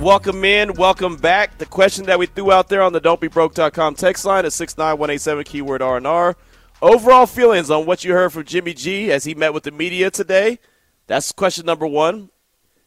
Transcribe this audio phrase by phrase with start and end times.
[0.00, 1.56] Welcome in, welcome back.
[1.56, 5.80] The question that we threw out there on the don'tbebroke.com text line is 69187 keyword
[5.80, 6.36] R&R.
[6.82, 10.10] Overall feelings on what you heard from Jimmy G as he met with the media
[10.10, 10.58] today.
[11.06, 12.30] That's question number one.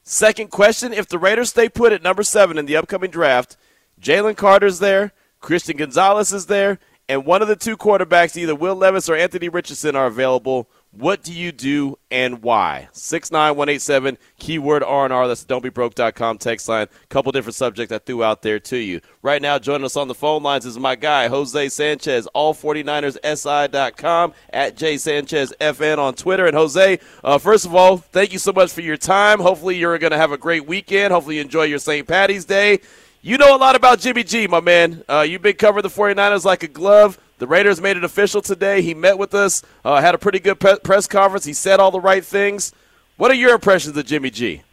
[0.03, 3.57] Second question, if the Raiders stay put at number seven in the upcoming draft,
[3.99, 6.77] Jalen Carter's there, Christian Gonzalez is there,
[7.09, 10.69] and one of the two quarterbacks, either Will Levis or Anthony Richardson, are available.
[10.97, 12.89] What do you do and why?
[12.91, 15.27] 69187, keyword R&R.
[15.27, 16.87] That's the don'tbebroke.com text line.
[16.87, 19.01] A Couple different subjects I threw out there to you.
[19.21, 24.75] Right now, joining us on the phone lines is my guy, Jose Sanchez, all49ersi.com, at
[24.75, 26.47] jsanchezfn on Twitter.
[26.47, 29.39] And Jose, uh, first of all, thank you so much for your time.
[29.39, 31.13] Hopefully you're going to have a great weekend.
[31.13, 32.07] Hopefully you enjoy your St.
[32.07, 32.79] Patty's Day.
[33.21, 35.03] You know a lot about Jimmy G, my man.
[35.07, 37.19] Uh, you've been covering the 49ers like a glove.
[37.39, 38.81] The Raiders made it official today.
[38.81, 41.45] He met with us, uh, had a pretty good pe- press conference.
[41.45, 42.73] He said all the right things.
[43.17, 44.63] What are your impressions of Jimmy G?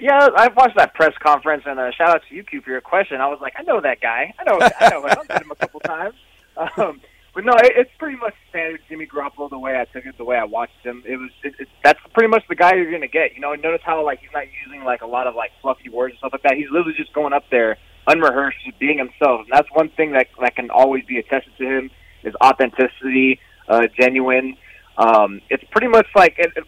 [0.00, 2.80] Yeah, I've watched that press conference, and uh, shout out to you, Q, for your
[2.80, 3.20] question.
[3.20, 4.32] I was like, I know that guy.
[4.38, 5.10] I know, I know him.
[5.10, 6.14] I've met him a couple times.
[6.56, 7.00] Um,
[7.34, 10.24] but no, it, it's pretty much standard Jimmy Garoppolo the way I took it, the
[10.24, 11.02] way I watched him.
[11.06, 13.34] It was it, it, that's pretty much the guy you're gonna get.
[13.34, 16.12] You know, notice how like he's not using like a lot of like fluffy words
[16.12, 16.54] and stuff like that.
[16.54, 17.76] He's literally just going up there
[18.10, 19.42] unrehearsed, just being himself.
[19.42, 21.90] And that's one thing that that can always be attested to him
[22.22, 24.56] is authenticity, uh, genuine.
[24.98, 26.64] Um, it's pretty much like it, it,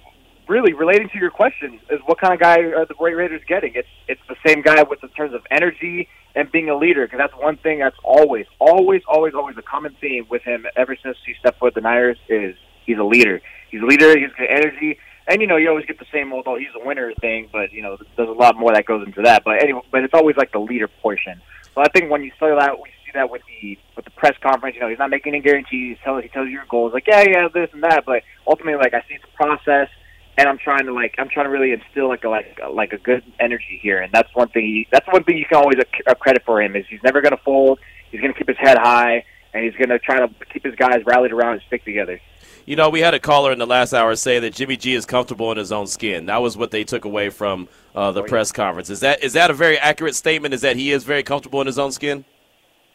[0.49, 3.73] really relating to your question is what kind of guy are the Ra- Raiders getting?
[3.75, 7.19] It's it's the same guy with in terms of energy and being a leader because
[7.19, 11.17] that's one thing that's always, always, always, always a common theme with him ever since
[11.27, 12.57] he stepped foot the Niners is
[12.87, 13.41] he's a leader.
[13.71, 14.19] He's a leader.
[14.19, 14.99] He's got energy.
[15.29, 17.73] And you know, you always get the same old "oh, he's a winner" thing, but
[17.73, 19.45] you know, there's a lot more that goes into that.
[19.45, 21.41] But anyway, but it's always like the leader portion.
[21.75, 24.37] So I think when you see that, we see that with the with the press
[24.43, 24.75] conference.
[24.75, 25.97] You know, he's not making any guarantees.
[25.99, 28.05] He tells he tells you your goals, like yeah, yeah, this and that.
[28.05, 29.89] But ultimately, like I see a process,
[30.37, 32.93] and I'm trying to like I'm trying to really instill like a like a, like
[32.93, 34.01] a good energy here.
[34.01, 34.65] And that's one thing.
[34.65, 37.37] He, that's one thing you can always uh, credit for him is he's never going
[37.37, 37.79] to fold.
[38.11, 40.75] He's going to keep his head high, and he's going to try to keep his
[40.75, 42.21] guys rallied around and stick together.
[42.65, 45.05] You know, we had a caller in the last hour say that Jimmy G is
[45.05, 46.27] comfortable in his own skin.
[46.27, 48.89] That was what they took away from uh, the Oh, press conference.
[48.89, 50.55] Is that is that a very accurate statement?
[50.55, 52.25] Is that he is very comfortable in his own skin?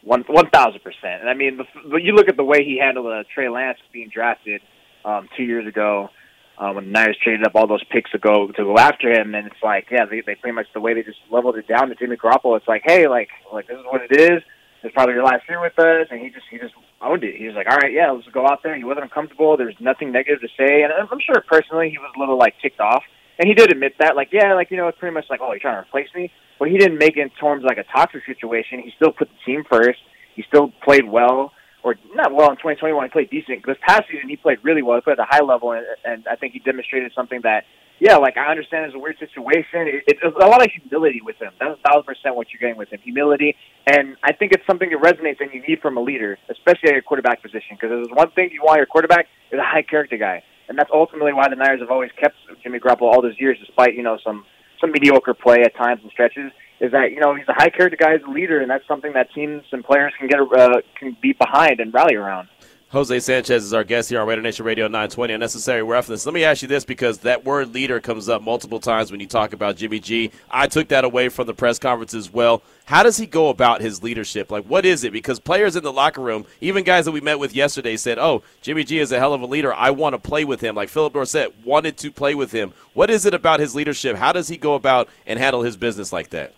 [0.02, 1.20] One one thousand percent.
[1.20, 4.08] And I mean, the, you look at the way he handled uh, Trey Lance being
[4.08, 4.62] drafted
[5.04, 6.08] um, two years ago
[6.56, 9.34] uh, when the Niners traded up all those picks to go to go after him,
[9.34, 11.90] and it's like, yeah, they, they pretty much the way they just leveled it down
[11.90, 12.56] to Jimmy Garoppolo.
[12.56, 14.42] It's like, hey, like like this is what it is.
[14.82, 17.36] It's probably your last year with us, and he just he just owned it.
[17.36, 18.76] He was like, all right, yeah, let's go out there.
[18.76, 19.56] He wasn't uncomfortable.
[19.56, 22.80] There's nothing negative to say, and I'm sure personally he was a little like ticked
[22.80, 23.02] off,
[23.38, 24.16] and he did admit that.
[24.16, 26.30] Like, yeah, like you know, it's pretty much like, oh, you're trying to replace me.
[26.58, 28.80] But he didn't make it in terms of like a toxic situation.
[28.80, 30.00] He still put the team first.
[30.34, 33.04] He still played well, or not well in 2021.
[33.04, 33.64] He played decent.
[33.64, 34.96] This past season, he played really well.
[34.96, 37.64] He played at a high level, and, and I think he demonstrated something that,
[38.00, 39.90] yeah, like I understand it's a weird situation.
[39.90, 41.50] It, it's a lot of humility with him.
[41.58, 43.00] That's a thousand percent what you're getting with him.
[43.02, 46.90] Humility, and I think it's something that resonates and you need from a leader, especially
[46.90, 47.74] at your quarterback position.
[47.74, 50.90] Because there's one thing you want your quarterback is a high character guy, and that's
[50.92, 54.18] ultimately why the Niners have always kept Jimmy Garoppolo all those years, despite you know
[54.22, 54.44] some
[54.80, 56.52] some mediocre play at times and stretches.
[56.80, 59.12] Is that you know he's a high character guy as a leader, and that's something
[59.14, 62.48] that teams and players can get uh, can be behind and rally around.
[62.90, 66.24] Jose Sanchez is our guest here on Raider Nation Radio 920 Unnecessary Roughness.
[66.24, 69.26] Let me ask you this because that word leader comes up multiple times when you
[69.26, 70.30] talk about Jimmy G.
[70.50, 72.62] I took that away from the press conference as well.
[72.86, 74.50] How does he go about his leadership?
[74.50, 75.12] Like, what is it?
[75.12, 78.42] Because players in the locker room, even guys that we met with yesterday, said, Oh,
[78.62, 79.74] Jimmy G is a hell of a leader.
[79.74, 80.74] I want to play with him.
[80.74, 82.72] Like Phillip Dorsett wanted to play with him.
[82.94, 84.16] What is it about his leadership?
[84.16, 86.54] How does he go about and handle his business like that?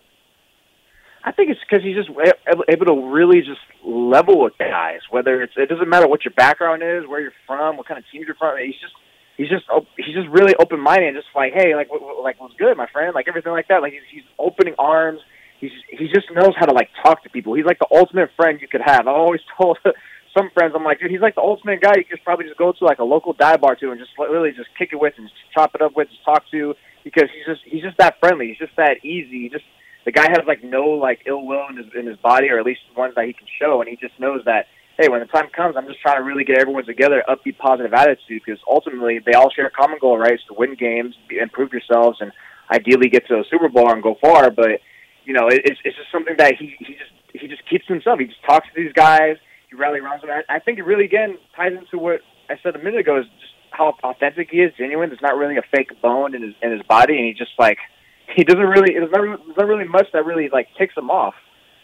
[1.25, 2.09] I think it's because he's just
[2.69, 3.61] able to really just
[4.11, 5.01] level with guys.
[5.11, 8.05] Whether it's it doesn't matter what your background is, where you're from, what kind of
[8.11, 8.59] team you're from.
[8.59, 8.95] He's just
[9.37, 9.65] he's just
[9.97, 12.87] he's just really open minded and just like hey like what, like what's good my
[12.93, 13.83] friend like everything like that.
[13.83, 15.21] Like he's he's opening arms.
[15.61, 17.55] He's he just knows how to like talk to people.
[17.55, 19.07] He's like the ultimate friend you could have.
[19.07, 19.79] I always told
[20.37, 22.73] some friends I'm like dude he's like the ultimate guy you could probably just go
[22.73, 25.29] to like a local dive bar to and just really just kick it with and
[25.29, 26.75] just chop it up with, just talk to
[27.05, 28.49] because he's just he's just that friendly.
[28.49, 29.43] He's just that easy.
[29.43, 29.65] He just
[30.05, 32.67] the guy has like no like ill will in his in his body, or at
[32.67, 34.67] least one that he can show, and he just knows that
[35.01, 37.95] hey, when the time comes, I'm just trying to really get everyone together, upbeat, positive
[37.95, 40.39] attitude, because ultimately they all share a common goal, right?
[40.49, 42.33] To win games, improve yourselves, and
[42.71, 44.51] ideally get to a Super Bowl and go far.
[44.51, 44.81] But
[45.25, 48.19] you know, it, it's it's just something that he he just he just keeps himself.
[48.19, 49.37] He just talks to these guys.
[49.71, 50.31] He rally around them.
[50.31, 53.27] I, I think it really again ties into what I said a minute ago is
[53.41, 55.09] just how authentic he is, genuine.
[55.09, 57.79] There's not really a fake bone in his in his body, and he just like
[58.35, 58.95] he doesn't really.
[58.95, 61.35] There's not, there's not really much that really like takes him off,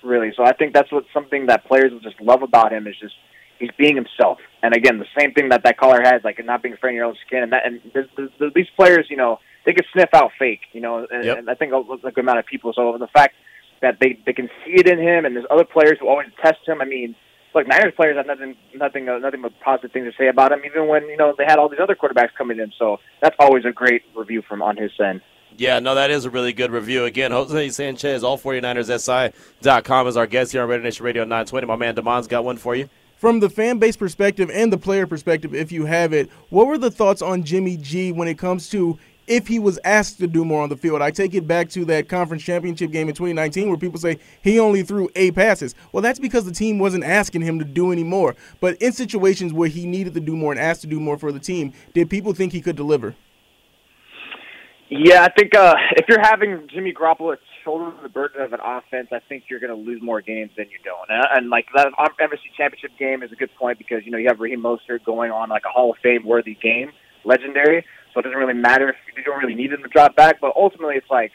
[0.03, 0.33] really.
[0.37, 3.15] So I think that's what something that players will just love about him is just
[3.59, 4.39] he's being himself.
[4.63, 7.05] And again, the same thing that that caller has, like not being afraid of your
[7.07, 10.31] own skin, and that and there's, there's, these players, you know, they can sniff out
[10.39, 11.39] fake, you know, and, yep.
[11.39, 12.73] and I think a, a good amount of people.
[12.75, 13.35] So the fact
[13.83, 16.59] that they they can see it in him, and there's other players who always test
[16.67, 16.81] him.
[16.81, 17.15] I mean,
[17.55, 20.61] look, Niners players have nothing, nothing, uh, nothing but positive things to say about him,
[20.65, 22.73] even when you know they had all these other quarterbacks coming in.
[22.79, 25.21] So that's always a great review from on his end.
[25.59, 27.05] Yeah, no, that is a really good review.
[27.07, 31.67] Again, Jose Sanchez, all 49ersSI.com is our guest here on Raider Nation Radio 920.
[31.67, 32.91] My man Damon's got one for you.
[33.17, 36.77] From the fan base perspective and the player perspective, if you have it, what were
[36.77, 40.45] the thoughts on Jimmy G when it comes to if he was asked to do
[40.45, 41.03] more on the field.
[41.03, 44.61] I take it back to that conference championship game in 2019 where people say he
[44.61, 45.75] only threw eight passes.
[45.93, 48.37] Well, that's because the team wasn't asking him to do any more.
[48.61, 51.33] But in situations where he needed to do more and asked to do more for
[51.33, 53.15] the team, did people think he could deliver?
[54.89, 59.09] Yeah, I think uh, if you're having Jimmy Garoppolo shoulder the burden of an offense,
[59.11, 61.11] I think you're going to lose more games than you don't.
[61.11, 64.29] And, and like that NFC championship game is a good point because you know you
[64.29, 66.93] have Raheem Mostert going on like a Hall of Fame worthy game,
[67.25, 67.85] legendary.
[68.15, 70.41] So it doesn't really matter if you don't really need him to drop back.
[70.41, 71.33] But ultimately, it's like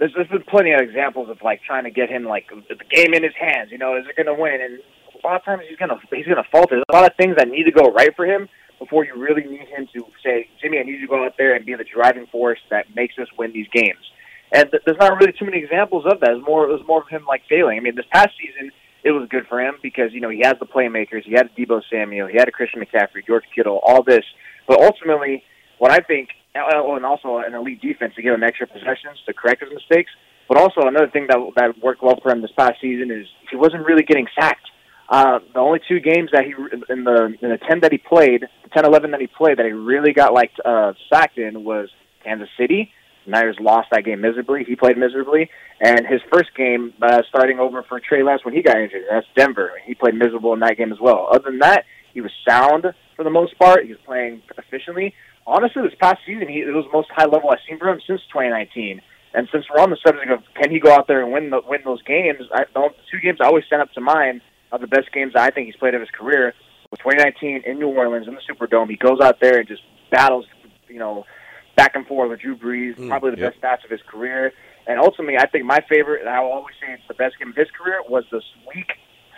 [0.00, 3.14] there's, there's been plenty of examples of like trying to get him like the game
[3.14, 3.70] in his hands.
[3.70, 4.58] You know, is it going to win?
[4.60, 4.80] And
[5.22, 6.82] a lot of times he's gonna he's gonna falter.
[6.82, 8.48] There's a lot of things that need to go right for him
[8.82, 11.54] before you really need him to say, Jimmy, I need you to go out there
[11.54, 14.02] and be the driving force that makes us win these games.
[14.52, 16.30] And th- there's not really too many examples of that.
[16.30, 17.78] It's more it was more of him like failing.
[17.78, 18.72] I mean, this past season
[19.04, 21.22] it was good for him because you know he has the playmakers.
[21.24, 22.26] He had a Deebo Samuel.
[22.26, 24.24] He had a Christian McCaffrey, George Kittle, all this.
[24.66, 25.44] But ultimately,
[25.78, 28.66] what I think, uh, uh, oh, and also an elite defense to give him extra
[28.66, 30.10] possessions to correct his mistakes.
[30.48, 33.56] But also another thing that that worked well for him this past season is he
[33.56, 34.68] wasn't really getting sacked.
[35.08, 36.52] Uh, the only two games that he
[36.92, 39.66] in the in the ten that he played, the 10, 11 that he played that
[39.66, 41.90] he really got like uh, sacked in was
[42.24, 42.90] Kansas City.
[43.26, 44.64] Niners lost that game miserably.
[44.64, 45.48] He played miserably,
[45.80, 49.02] and his first game uh, starting over for Trey Lance when he got injured.
[49.10, 49.72] That's Denver.
[49.84, 51.28] He played miserable in that game as well.
[51.30, 51.84] Other than that,
[52.14, 53.84] he was sound for the most part.
[53.84, 55.14] He was playing efficiently
[55.46, 58.00] honestly, this past season, he, it was the most high level I've seen from him
[58.06, 59.00] since 2019.
[59.34, 61.60] And since we're on the subject of can he go out there and win the,
[61.64, 64.86] win those games, I, the two games I always send up to mind are the
[64.86, 66.54] best games I think he's played of his career.
[66.90, 70.44] With 2019 in New Orleans in the Superdome, he goes out there and just battles,
[70.88, 71.24] you know,
[71.76, 73.52] back and forth with Drew Brees, mm, probably the yep.
[73.52, 74.52] best stats of his career.
[74.86, 77.50] And ultimately, I think my favorite, and I will always say it's the best game
[77.50, 78.42] of his career, was this
[78.74, 78.92] week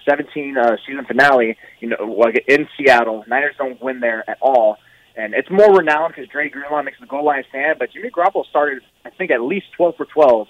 [0.08, 1.56] 17 uh, season finale.
[1.80, 4.78] You know, like in Seattle, Niners don't win there at all
[5.16, 7.78] and it's more renowned because Dre Greenlaw makes the goal line stand.
[7.78, 10.48] But Jimmy Garoppolo started, I think, at least 12 for 12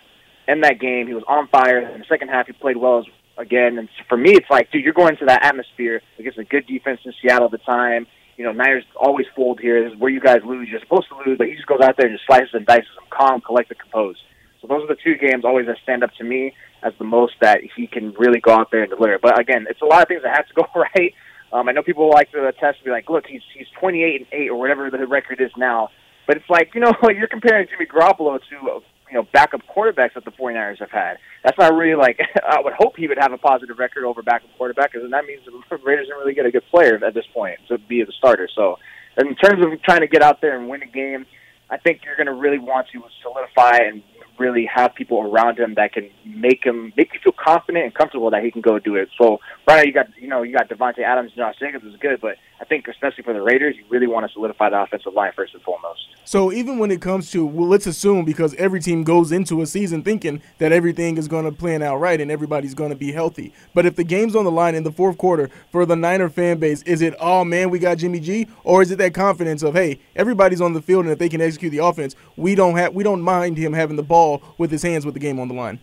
[0.49, 1.07] in that game.
[1.07, 1.81] He was on fire.
[1.93, 3.05] In the second half, he played well as,
[3.37, 3.79] again.
[3.79, 7.01] And for me, it's like, dude, you're going to that atmosphere against a good defense
[7.05, 8.07] in Seattle at the time.
[8.37, 9.85] You know, Niners always fold here.
[9.85, 10.69] This is where you guys lose.
[10.69, 12.89] You're supposed to lose, but he just goes out there and just slices and dices
[12.97, 14.19] them, calm, collected, composed.
[14.61, 17.35] So those are the two games always that stand up to me as the most
[17.41, 19.19] that he can really go out there and deliver.
[19.19, 20.65] But again, it's a lot of things that have to go
[20.97, 21.15] right.
[21.53, 24.27] Um, I know people like to test to be like, look, he's he's 28 and
[24.33, 25.91] eight or whatever the record is now.
[26.27, 30.25] But it's like you know you're comparing Jimmy Garoppolo to you know backup quarterbacks that
[30.25, 31.19] the 49ers have had.
[31.43, 32.19] That's not really like
[32.49, 35.43] I would hope he would have a positive record over backup quarterback, and that means
[35.45, 38.49] the Raiders didn't really get a good player at this point to be the starter.
[38.55, 38.79] So
[39.19, 41.27] in terms of trying to get out there and win a game,
[41.71, 44.03] I think you're going to really want to solidify and
[44.39, 48.31] really have people around him that can make him make you feel confident and comfortable
[48.31, 49.09] that he can go do it.
[49.17, 51.97] So right now you got you know you got Davante Adams, and Josh Jacobs is
[51.97, 55.15] good, but I think especially for the Raiders, you really want to solidify the offensive
[55.15, 56.01] line first and foremost.
[56.25, 59.67] So even when it comes to well, let's assume because every team goes into a
[59.67, 63.13] season thinking that everything is going to plan out right and everybody's going to be
[63.13, 63.53] healthy.
[63.75, 66.59] But if the game's on the line in the fourth quarter for the Niner fan
[66.59, 69.75] base, is it oh man we got Jimmy G, or is it that confidence of
[69.75, 72.95] hey everybody's on the field and if they can execute the offense, we don't have
[72.95, 75.55] we don't mind him having the ball with his hands with the game on the
[75.55, 75.81] line?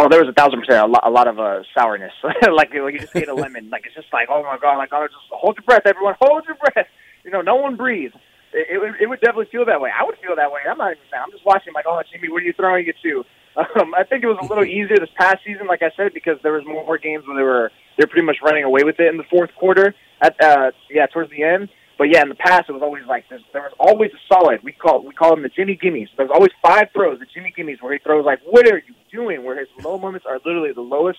[0.00, 2.12] Oh, there was a thousand percent a lot, a lot of uh, sourness.
[2.24, 3.68] like, like you just ate a lemon.
[3.68, 6.44] Like it's just like, oh my god, like oh, just hold your breath, everyone, hold
[6.48, 6.88] your breath.
[7.22, 8.12] You know, no one breathe.
[8.54, 9.90] It, it, would, it would definitely feel that way.
[9.92, 10.60] I would feel that way.
[10.64, 11.22] I'm not even saying.
[11.22, 11.74] I'm just watching.
[11.74, 13.24] Like, oh, Jimmy, what are you throwing it to?
[13.60, 16.38] Um, I think it was a little easier this past season, like I said, because
[16.44, 19.16] there was more games where they were they're pretty much running away with it in
[19.18, 19.92] the fourth quarter.
[20.22, 21.68] At uh, yeah, towards the end.
[22.00, 23.42] But yeah, in the past it was always like this.
[23.52, 24.64] There was always a solid.
[24.64, 26.08] We call we call them the Jimmy Gimmies.
[26.16, 29.44] There's always five throws, the Jimmy Gimmies, where he throws like, "What are you doing?"
[29.44, 31.18] Where his low moments are literally the lowest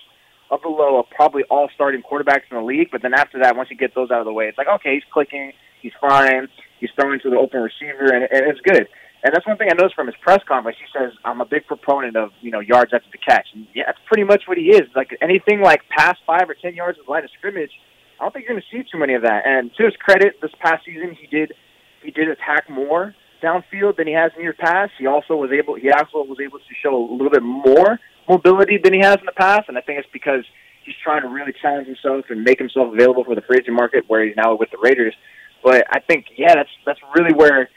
[0.50, 2.88] of the low of probably all starting quarterbacks in the league.
[2.90, 4.94] But then after that, once you get those out of the way, it's like, okay,
[4.94, 6.48] he's clicking, he's fine,
[6.80, 8.88] he's throwing to the open receiver, and, and it's good.
[9.22, 10.78] And that's one thing I noticed from his press conference.
[10.80, 13.84] He says, "I'm a big proponent of you know yards after the catch." And yeah,
[13.86, 14.90] that's pretty much what he is.
[14.96, 17.70] Like anything like past five or ten yards of the line of scrimmage,
[18.22, 19.42] I don't think you're going to see too many of that.
[19.44, 21.54] And to his credit, this past season he did
[22.04, 24.92] he did attack more downfield than he has in years past.
[24.96, 27.98] He also was able he also was able to show a little bit more
[28.28, 30.44] mobility than he has in the past, and I think it's because
[30.84, 34.04] he's trying to really challenge himself and make himself available for the free agent market
[34.06, 35.16] where he's now with the Raiders.
[35.64, 37.70] But I think yeah, that's that's really where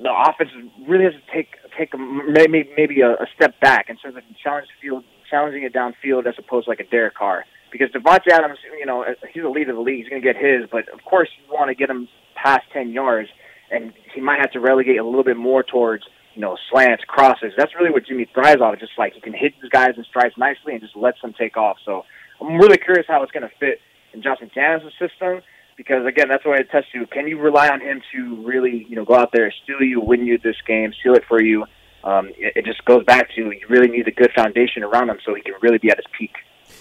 [0.00, 0.52] the offense
[0.88, 4.22] really has to take take a, maybe maybe a, a step back in terms of
[4.42, 7.44] challenge field challenging it downfield as opposed to like a Derek Carr.
[7.70, 10.02] Because Davante Adams, you know, he's the leader of the league.
[10.02, 12.90] He's going to get his, but of course you want to get him past ten
[12.90, 13.28] yards,
[13.70, 17.52] and he might have to relegate a little bit more towards you know slants, crosses.
[17.56, 18.76] That's really what Jimmy thrives on.
[18.78, 21.56] Just like he can hit these guys in strides nicely and just lets them take
[21.56, 21.76] off.
[21.84, 22.04] So
[22.40, 23.80] I'm really curious how it's going to fit
[24.12, 25.42] in Josh McDaniels' system
[25.76, 27.06] because again, that's what I test you.
[27.06, 30.26] Can you rely on him to really, you know, go out there, steal you, win
[30.26, 31.64] you this game, seal it for you?
[32.04, 35.18] Um, it, it just goes back to you really need a good foundation around him
[35.24, 36.32] so he can really be at his peak.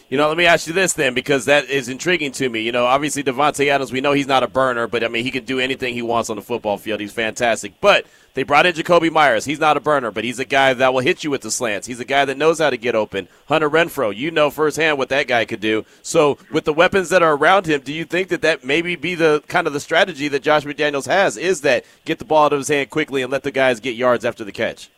[0.10, 2.62] You know, let me ask you this then, because that is intriguing to me.
[2.62, 5.30] You know, obviously Davante Adams, we know he's not a burner, but I mean he
[5.30, 7.00] can do anything he wants on the football field.
[7.00, 7.80] He's fantastic.
[7.80, 9.46] But they brought in Jakobi Meyers.
[9.46, 11.86] He's not a burner, but he's a guy that will hit you with the slants.
[11.86, 13.28] He's a guy that knows how to get open.
[13.50, 15.86] Hunter Renfrow, you know firsthand what that guy could do.
[16.02, 19.14] So with the weapons that are around him, do you think that that maybe be
[19.14, 21.38] the kind of the strategy that Josh McDaniels has?
[21.38, 23.96] Is that get the ball out of his hand quickly and let the guys get
[23.96, 24.90] yards after the catch?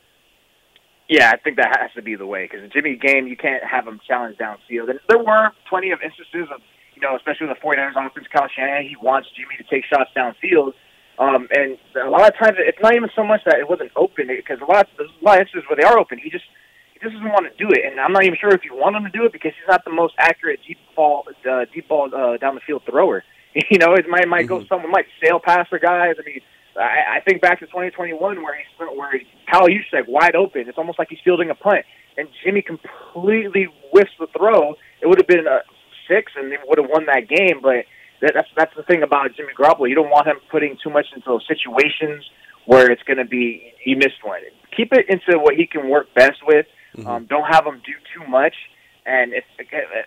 [1.12, 3.86] Yeah, I think that has to be the way because Jimmy game, you can't have
[3.86, 4.90] him challenge downfield.
[4.90, 6.64] And there were plenty of instances of,
[6.96, 10.10] you know, especially with the 49ers offense, Kyle Shanahan, he wants Jimmy to take shots
[10.16, 10.72] downfield.
[11.20, 14.28] Um, and a lot of times, it's not even so much that it wasn't open
[14.28, 16.18] because a lot, there's a lot of instances where they are open.
[16.18, 16.46] He just
[16.94, 18.96] he just doesn't want to do it, and I'm not even sure if you want
[18.96, 22.08] him to do it because he's not the most accurate deep ball, uh, deep ball
[22.16, 23.24] uh, down the field thrower.
[23.70, 24.64] You know, it might might mm-hmm.
[24.64, 26.16] go someone might sail past the guys.
[26.18, 26.40] I mean,
[26.78, 29.12] I, I think back to 2021 where he's where
[29.52, 30.68] Kyle Juszczyk wide open.
[30.68, 31.86] It's almost like he's fielding a punt,
[32.18, 34.76] and Jimmy completely whiffs the throw.
[35.02, 35.60] It would have been a
[36.08, 37.62] six, and they would have won that game.
[37.62, 37.86] But
[38.22, 39.90] that, that's that's the thing about Jimmy Garoppolo.
[39.90, 42.30] You don't want him putting too much into those situations
[42.66, 44.42] where it's going to be he missed one.
[44.76, 46.66] Keep it into what he can work best with.
[46.96, 47.08] Mm-hmm.
[47.08, 48.56] Um, don't have him do too much,
[49.06, 49.44] and if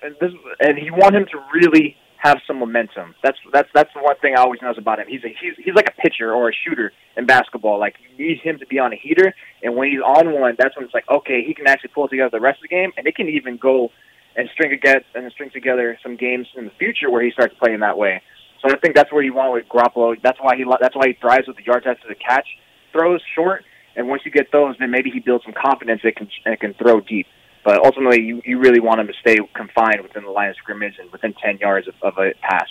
[0.02, 3.14] and this and you want him to really have some momentum.
[3.22, 5.06] That's that's that's the one thing I always knows about him.
[5.08, 7.78] He's a, he's he's like a pitcher or a shooter in basketball.
[7.78, 10.74] Like you need him to be on a heater, and when he's on one, that's
[10.74, 13.06] when it's like okay, he can actually pull together the rest of the game, and
[13.06, 13.90] it can even go
[14.36, 17.80] and string together and string together some games in the future where he starts playing
[17.80, 18.22] that way.
[18.62, 20.16] So I think that's where you want with Garoppolo.
[20.22, 22.48] That's why he that's why he thrives with the yards after the catch
[22.92, 23.64] throws short,
[23.96, 26.72] and once you get those, then maybe he builds some confidence that can and can
[26.72, 27.26] throw deep.
[27.64, 30.94] But ultimately, you, you really want him to stay confined within the line of scrimmage
[31.00, 32.68] and within 10 yards of, of a pass.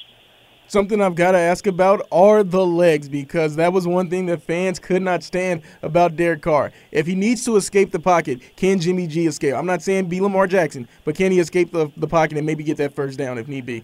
[0.67, 4.41] Something I've got to ask about are the legs because that was one thing that
[4.41, 6.71] fans could not stand about Derek Carr.
[6.91, 9.55] If he needs to escape the pocket, can Jimmy G escape?
[9.55, 12.63] I'm not saying be Lamar Jackson, but can he escape the, the pocket and maybe
[12.63, 13.83] get that first down if need be?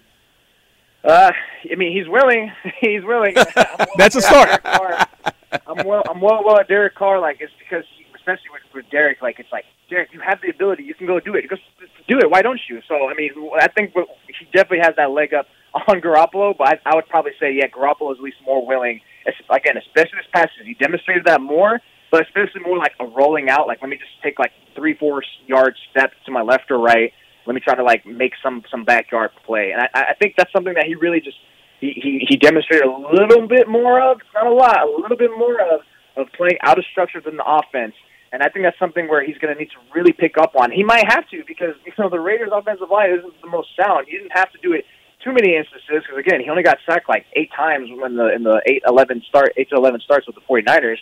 [1.04, 1.32] Uh,
[1.70, 2.52] I mean, he's willing.
[2.80, 3.36] he's willing.
[3.98, 4.62] That's a start.
[4.66, 6.04] I'm well.
[6.10, 6.44] I'm well.
[6.46, 9.66] Well, at Derek Carr, like it's because, he, especially with, with Derek, like it's like
[9.90, 10.84] Derek, you have the ability.
[10.84, 11.50] You can go do it.
[11.50, 11.62] Just
[12.08, 12.30] do it.
[12.30, 12.82] Why don't you?
[12.88, 15.48] So, I mean, I think he definitely has that leg up
[15.88, 19.02] on Garoppolo, but I, I would probably say, yeah, Garoppolo is at least more willing.
[19.50, 21.80] Again, especially this past season, he demonstrated that more,
[22.12, 23.68] but especially more like a rolling out.
[23.68, 27.12] Like, let me just take like three, four yard steps to my left or right.
[27.46, 30.52] Let me try to like make some some backyard play, and I, I think that's
[30.52, 31.38] something that he really just
[31.80, 35.32] he, he he demonstrated a little bit more of, not a lot, a little bit
[35.36, 35.82] more of
[36.16, 37.96] of playing out of structure than the offense
[38.32, 40.72] and I think that's something where he's going to need to really pick up on.
[40.72, 44.06] He might have to because you know the Raiders' offensive line isn't the most sound.
[44.08, 44.86] He didn't have to do it
[45.24, 48.44] too many instances because again he only got sacked like eight times when the in
[48.44, 50.98] the eight eleven start eight to eleven starts with the 49ers.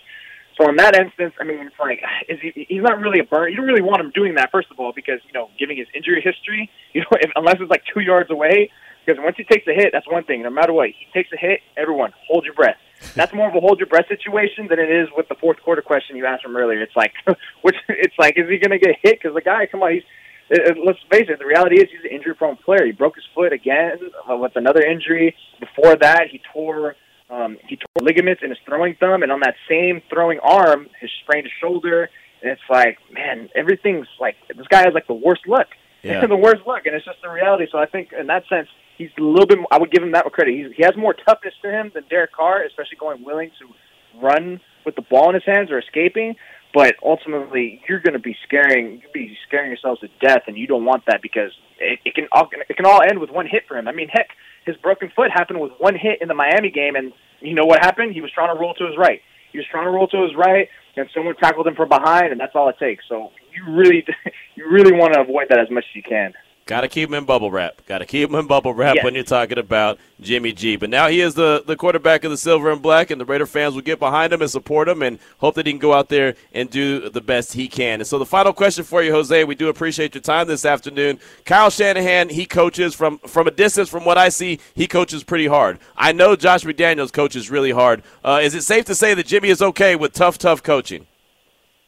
[0.56, 3.50] So in that instance, I mean, it's like is he, he's not really a burn.
[3.50, 5.86] You don't really want him doing that first of all because you know giving his
[5.94, 8.70] injury history, you know, if, unless it's like two yards away.
[9.06, 10.42] Because once he takes a hit, that's one thing.
[10.42, 11.60] No matter what, he takes a hit.
[11.78, 12.76] Everyone, hold your breath
[13.14, 15.82] that's more of a hold your breath situation than it is with the fourth quarter
[15.82, 16.80] question you asked him earlier.
[16.82, 17.12] It's like,
[17.62, 19.20] which it's like, is he going to get hit?
[19.20, 20.02] Because the guy, come on, he's.
[20.50, 21.38] It, let's face it.
[21.38, 22.86] The reality is he's an injury-prone player.
[22.86, 23.98] He broke his foot again
[24.30, 25.36] uh, with another injury.
[25.60, 26.96] Before that, he tore
[27.30, 31.08] um, he tore ligaments in his throwing thumb, and on that same throwing arm, he
[31.22, 32.08] sprained his shoulder.
[32.40, 35.66] And it's like, man, everything's like this guy has like the worst luck.
[36.02, 36.26] Yeah.
[36.28, 37.66] the worst luck, and it's just the reality.
[37.70, 39.58] So I think in that sense, he's a little bit.
[39.70, 40.54] I would give him that credit.
[40.54, 44.60] He's, he has more toughness to him than Derek Carr, especially going willing to run
[44.84, 46.34] with the ball in his hands or escaping.
[46.74, 50.66] But ultimately, you're going to be scaring you be scaring yourselves to death, and you
[50.66, 51.50] don't want that because
[51.80, 53.88] it, it can all it can all end with one hit for him.
[53.88, 54.28] I mean, heck,
[54.66, 57.80] his broken foot happened with one hit in the Miami game, and you know what
[57.80, 58.12] happened?
[58.12, 59.20] He was trying to roll to his right.
[59.50, 62.40] he was trying to roll to his right, and someone tackled him from behind, and
[62.40, 63.04] that's all it takes.
[63.08, 64.04] So you really,
[64.54, 66.34] you really want to avoid that as much as you can.
[66.68, 67.80] Got to keep him in bubble wrap.
[67.86, 69.02] Got to keep him in bubble wrap yes.
[69.02, 70.76] when you're talking about Jimmy G.
[70.76, 73.46] But now he is the, the quarterback of the silver and black, and the Raider
[73.46, 76.10] fans will get behind him and support him and hope that he can go out
[76.10, 78.00] there and do the best he can.
[78.00, 81.20] And so the final question for you, Jose, we do appreciate your time this afternoon.
[81.46, 83.88] Kyle Shanahan, he coaches from, from a distance.
[83.88, 85.78] From what I see, he coaches pretty hard.
[85.96, 88.02] I know Josh McDaniels coaches really hard.
[88.22, 91.06] Uh, is it safe to say that Jimmy is okay with tough, tough coaching?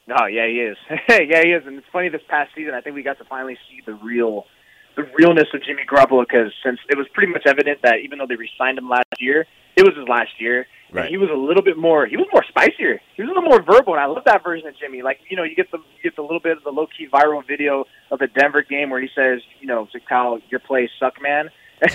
[0.08, 0.78] Oh, yeah, he is.
[1.10, 1.66] yeah, he is.
[1.66, 4.46] And it's funny this past season, I think we got to finally see the real–
[5.00, 8.26] the realness of Jimmy Garoppolo because since it was pretty much evident that even though
[8.26, 10.66] they re-signed him last year, it was his last year.
[10.92, 11.08] Right.
[11.08, 12.06] he was a little bit more.
[12.06, 13.00] He was more spicier.
[13.14, 15.02] He was a little more verbal, and I love that version of Jimmy.
[15.02, 17.06] Like you know, you get the you get the little bit of the low key
[17.06, 20.90] viral video of the Denver game where he says, you know, to Kyle, your plays
[20.98, 21.50] suck, man.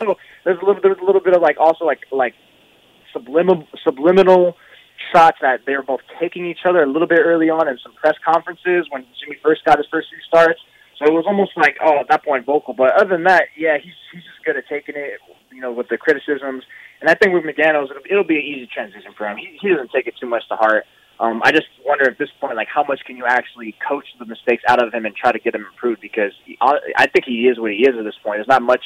[0.00, 2.34] so there's a little there's a little bit of like also like like
[3.12, 4.56] subliminal subliminal
[5.12, 7.92] shots that they were both taking each other a little bit early on in some
[7.94, 10.60] press conferences when Jimmy first got his first few starts.
[10.98, 12.74] So it was almost like, oh, at that point, vocal.
[12.74, 15.20] But other than that, yeah, he's he's just good at taking it,
[15.52, 16.64] you know, with the criticisms.
[17.00, 19.36] And I think with McDaniels, it'll, it'll be an easy transition for him.
[19.36, 20.84] He, he doesn't take it too much to heart.
[21.20, 24.26] Um, I just wonder at this point, like, how much can you actually coach the
[24.26, 26.00] mistakes out of him and try to get him improved?
[26.00, 28.38] Because he, I think he is what he is at this point.
[28.38, 28.82] There's not much.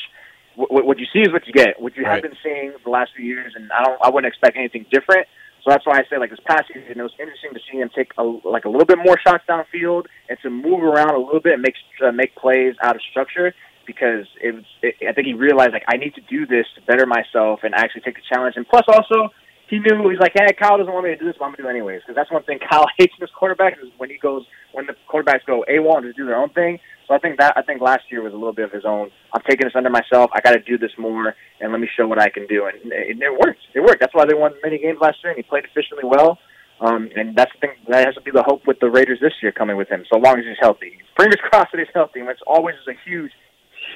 [0.55, 1.81] What, what you see is what you get.
[1.81, 2.15] What you right.
[2.15, 3.99] have been seeing the last few years, and I don't.
[4.03, 5.27] I wouldn't expect anything different.
[5.65, 7.91] So that's why I say like this past season, it was interesting to see him
[7.95, 11.41] take a, like a little bit more shots downfield and to move around a little
[11.41, 13.55] bit and make uh, make plays out of structure
[13.87, 14.65] because it was.
[14.83, 17.75] It, I think he realized like I need to do this to better myself and
[17.75, 18.55] actually take the challenge.
[18.57, 19.31] And plus also
[19.73, 21.65] he knew he's like, hey, Kyle doesn't want me to do this, but I'm gonna
[21.65, 22.03] do it anyways.
[22.05, 24.93] Because that's one thing Kyle hates in his quarterbacks is when he goes when the
[25.09, 26.79] quarterbacks go a1 and just do their own thing.
[27.09, 29.09] So I think that I think last year was a little bit of his own.
[29.33, 30.29] I'm taking this under myself.
[30.35, 32.69] I got to do this more, and let me show what I can do.
[32.69, 33.65] And it, it worked.
[33.73, 34.01] It worked.
[34.01, 36.37] That's why they won many games last year, and he played efficiently well.
[36.83, 39.33] Um, and that's the thing that has to be the hope with the Raiders this
[39.41, 40.99] year coming with him, so long as he's healthy.
[41.17, 43.33] Fingers crossed that he's healthy, which always is a huge,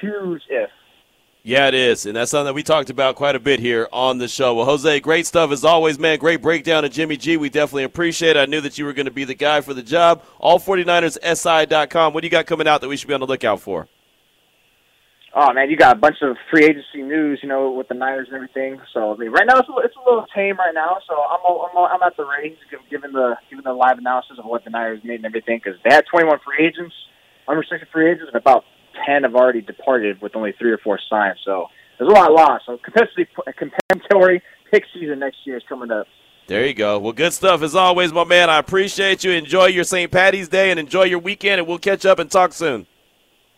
[0.01, 0.69] huge if.
[1.47, 2.05] Yeah, it is.
[2.05, 4.53] And that's something that we talked about quite a bit here on the show.
[4.53, 6.19] Well, Jose, great stuff as always, man.
[6.19, 7.37] Great breakdown of Jimmy G.
[7.37, 8.39] We definitely appreciate it.
[8.39, 10.23] I knew that you were going to be the guy for the job.
[10.41, 12.13] All49ersi.com.
[12.13, 13.87] What do you got coming out that we should be on the lookout for?
[15.33, 18.27] Oh, man, you got a bunch of free agency news, you know, with the Niners
[18.27, 18.81] and everything.
[18.93, 20.97] So, I mean, right now it's a, it's a little tame right now.
[21.07, 22.57] So I'm I'm, I'm at the ratings
[22.89, 25.95] given the given the live analysis of what the Niners made and everything because they
[25.95, 26.93] had 21 free agents,
[27.47, 28.65] unrestricted free agents, and about
[29.05, 31.39] ten have already departed with only three or four signs.
[31.43, 32.65] So there's a lot lost.
[32.65, 36.07] So competitive, compensatory pick season next year is coming up.
[36.47, 36.97] There you go.
[36.97, 38.49] Well, good stuff as always, my man.
[38.49, 39.31] I appreciate you.
[39.31, 40.09] Enjoy your St.
[40.09, 42.87] Patty's Day and enjoy your weekend, and we'll catch up and talk soon.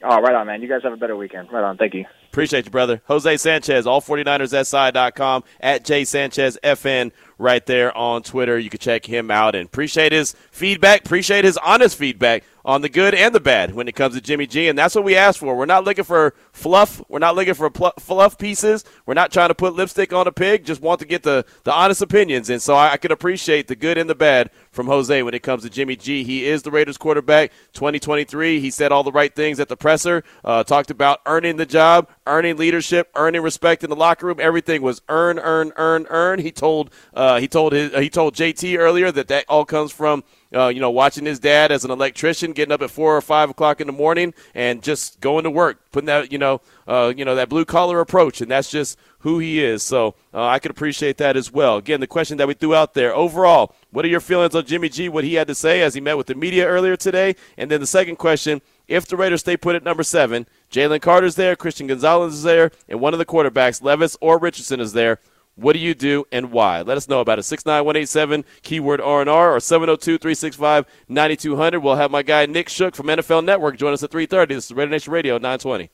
[0.03, 0.61] Oh, right on, man.
[0.61, 1.51] You guys have a better weekend.
[1.51, 1.77] Right on.
[1.77, 2.05] Thank you.
[2.29, 3.01] Appreciate you, brother.
[3.07, 8.59] Jose Sanchez, all49ersi.com, at J Sanchez FN right there on Twitter.
[8.59, 12.89] You can check him out and appreciate his feedback, appreciate his honest feedback on the
[12.89, 14.67] good and the bad when it comes to Jimmy G.
[14.67, 15.55] And that's what we ask for.
[15.55, 17.01] We're not looking for fluff.
[17.09, 18.83] We're not looking for pl- fluff pieces.
[19.05, 20.65] We're not trying to put lipstick on a pig.
[20.65, 22.49] Just want to get the, the honest opinions.
[22.49, 25.41] And so I, I can appreciate the good and the bad from Jose when it
[25.41, 26.23] comes to Jimmy G.
[26.23, 28.59] He is the Raiders quarterback 2023.
[28.59, 32.09] He said all the right things at the presser, uh, talked about earning the job,
[32.27, 34.37] earning leadership, earning respect in the locker room.
[34.39, 36.39] Everything was earn, earn, earn, earn.
[36.39, 40.23] He told, uh, he told his, he told JT earlier that that all comes from
[40.53, 43.49] uh, you know, watching his dad as an electrician, getting up at four or five
[43.49, 47.23] o'clock in the morning and just going to work, putting that, you know, uh, you
[47.23, 49.83] know, that blue collar approach, and that's just who he is.
[49.83, 51.77] So uh, I could appreciate that as well.
[51.77, 54.89] Again, the question that we threw out there overall, what are your feelings on Jimmy
[54.89, 55.07] G?
[55.07, 57.79] What he had to say as he met with the media earlier today, and then
[57.79, 61.85] the second question: If the Raiders stay put at number seven, Jalen Carter's there, Christian
[61.85, 65.19] Gonzalez is there, and one of the quarterbacks, Levis or Richardson, is there.
[65.59, 66.83] What do you do and why?
[66.83, 67.43] Let us know about it.
[67.43, 71.81] 69187, keyword R&R, or 702-365-9200.
[71.81, 74.47] We'll have my guy Nick Shook from NFL Network join us at 3.30.
[74.47, 75.89] This is Raider Nation Radio 920.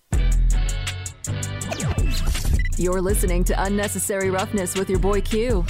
[2.77, 5.65] You're listening to Unnecessary Roughness with your boy Q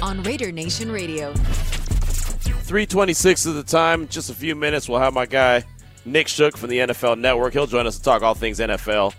[0.00, 1.34] on Raider Nation Radio.
[1.34, 4.88] 326 of the time, just a few minutes.
[4.88, 5.64] We'll have my guy
[6.04, 7.54] Nick Shook from the NFL Network.
[7.54, 9.14] He'll join us to talk all things NFL,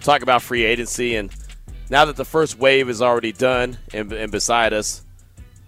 [0.00, 1.30] talk about free agency and–
[1.90, 5.02] now that the first wave is already done and, and beside us,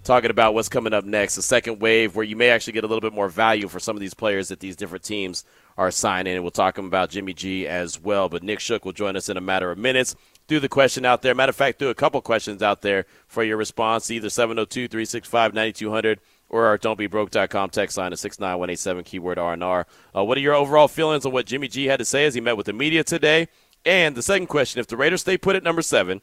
[0.03, 2.87] talking about what's coming up next, the second wave where you may actually get a
[2.87, 5.45] little bit more value for some of these players that these different teams
[5.77, 6.33] are signing.
[6.33, 8.27] And we'll talk about Jimmy G as well.
[8.27, 10.15] But Nick Shook will join us in a matter of minutes.
[10.47, 11.35] Do the question out there.
[11.35, 15.53] Matter of fact, do a couple questions out there for your response, either 702 365
[15.53, 19.85] 9200 or our don'tbebroke.com text line at 69187 keyword R&R.
[20.15, 22.41] Uh, what are your overall feelings on what Jimmy G had to say as he
[22.41, 23.47] met with the media today?
[23.85, 26.21] And the second question if the Raiders stay put at number seven,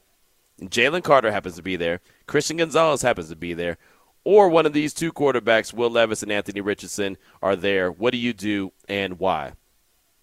[0.60, 3.78] Jalen Carter happens to be there, Christian Gonzalez happens to be there,
[4.24, 7.92] or one of these two quarterbacks, Will Levis and Anthony Richardson, are there.
[7.92, 9.52] What do you do and why?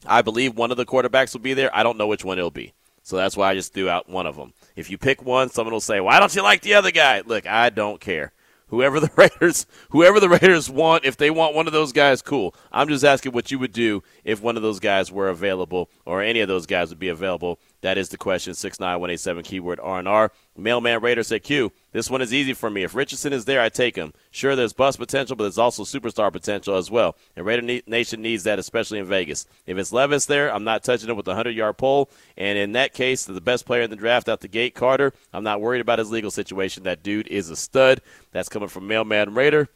[0.06, 1.74] I believe one of the quarterbacks will be there.
[1.74, 2.74] I don't know which one it'll be.
[3.04, 4.54] So that's why I just threw out one of them.
[4.76, 7.46] If you pick one, someone will say, "Why don't you like the other guy?" Look,
[7.46, 8.32] I don't care.
[8.74, 12.56] Whoever the Raiders, whoever the Raiders want, if they want one of those guys, cool.
[12.72, 16.24] I'm just asking what you would do if one of those guys were available, or
[16.24, 18.54] any of those guys would be available that is the question.
[18.54, 20.32] Six nine one eight seven keyword R and R.
[20.58, 21.74] Mailman Raider said Q.
[21.92, 22.84] This one is easy for me.
[22.84, 24.14] If Richardson is there, I take him.
[24.32, 27.18] Sure, there's bust potential, but there's also superstar potential as well.
[27.36, 29.46] And Raider Nation needs that, especially in Vegas.
[29.66, 32.10] If it's Levis there, I'm not touching him with a hundred yard pole.
[32.38, 35.12] And in that case, the best player in the draft out the gate, Carter.
[35.34, 36.84] I'm not worried about his legal situation.
[36.84, 38.00] That dude is a stud.
[38.32, 39.68] That's coming from Mailman Raider.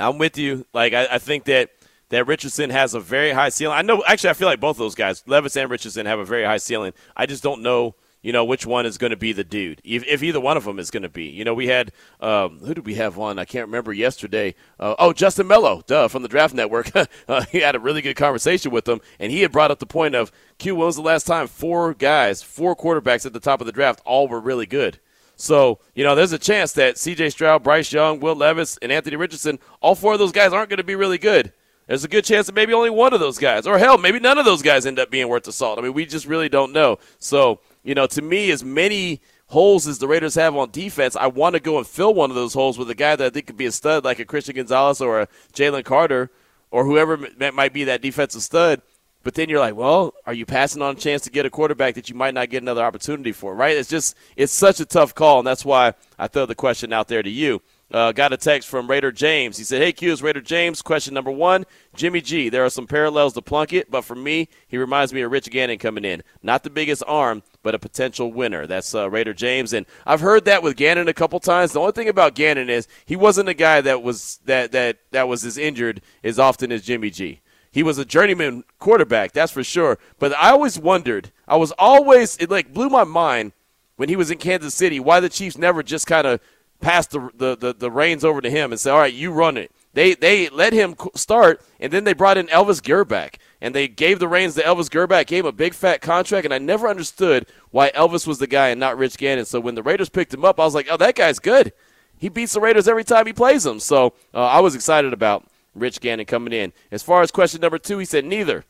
[0.00, 0.66] I'm with you.
[0.74, 1.70] Like I, I think that
[2.14, 3.76] that Richardson has a very high ceiling.
[3.76, 6.24] I know, actually, I feel like both of those guys, Levis and Richardson, have a
[6.24, 6.92] very high ceiling.
[7.16, 9.80] I just don't know, you know, which one is going to be the dude.
[9.82, 12.60] If, if, either one of them is going to be, you know, we had um,
[12.60, 13.38] who did we have on?
[13.38, 14.54] I can't remember yesterday.
[14.78, 16.90] Uh, oh, Justin Melo, duh, from the Draft Network.
[17.28, 19.86] uh, he had a really good conversation with them, and he had brought up the
[19.86, 20.76] point of Q.
[20.76, 24.00] When was the last time four guys, four quarterbacks at the top of the draft,
[24.04, 25.00] all were really good?
[25.36, 27.30] So, you know, there's a chance that C.J.
[27.30, 30.78] Stroud, Bryce Young, Will Levis, and Anthony Richardson, all four of those guys aren't going
[30.78, 31.52] to be really good
[31.86, 34.38] there's a good chance that maybe only one of those guys, or hell, maybe none
[34.38, 35.78] of those guys end up being worth the salt.
[35.78, 36.98] I mean, we just really don't know.
[37.18, 41.26] So, you know, to me, as many holes as the Raiders have on defense, I
[41.26, 43.46] want to go and fill one of those holes with a guy that I think
[43.46, 46.30] could be a stud, like a Christian Gonzalez or a Jalen Carter,
[46.70, 47.18] or whoever
[47.52, 48.80] might be that defensive stud.
[49.22, 51.94] But then you're like, well, are you passing on a chance to get a quarterback
[51.94, 53.76] that you might not get another opportunity for, right?
[53.76, 57.08] It's just, it's such a tough call, and that's why I throw the question out
[57.08, 57.62] there to you.
[57.92, 59.56] Uh, got a text from Raider James.
[59.56, 60.82] He said, Hey, Q, Raider James.
[60.82, 62.48] Question number one Jimmy G.
[62.48, 65.78] There are some parallels to Plunkett, but for me, he reminds me of Rich Gannon
[65.78, 66.22] coming in.
[66.42, 68.66] Not the biggest arm, but a potential winner.
[68.66, 69.72] That's uh, Raider James.
[69.72, 71.72] And I've heard that with Gannon a couple times.
[71.72, 75.28] The only thing about Gannon is he wasn't a guy that was, that, that, that
[75.28, 77.42] was as injured as often as Jimmy G.
[77.70, 79.98] He was a journeyman quarterback, that's for sure.
[80.20, 83.52] But I always wondered, I was always, it like blew my mind
[83.96, 86.40] when he was in Kansas City, why the Chiefs never just kind of
[86.84, 89.56] pass the, the, the, the reins over to him and say, all right, you run
[89.56, 89.72] it.
[89.94, 94.18] They, they let him start, and then they brought in Elvis Grbac, and they gave
[94.18, 97.46] the reins to Elvis Grbac, gave him a big fat contract, and I never understood
[97.70, 99.46] why Elvis was the guy and not Rich Gannon.
[99.46, 101.72] So when the Raiders picked him up, I was like, oh, that guy's good.
[102.18, 103.80] He beats the Raiders every time he plays them.
[103.80, 106.72] So uh, I was excited about Rich Gannon coming in.
[106.90, 108.64] As far as question number two, he said neither.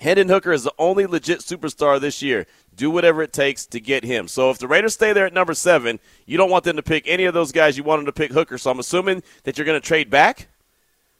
[0.00, 4.04] Hendon Hooker is the only legit superstar this year do whatever it takes to get
[4.04, 4.28] him.
[4.28, 7.04] So if the Raiders stay there at number seven, you don't want them to pick
[7.06, 7.76] any of those guys.
[7.76, 8.58] You want them to pick Hooker.
[8.58, 10.48] So I'm assuming that you're going to trade back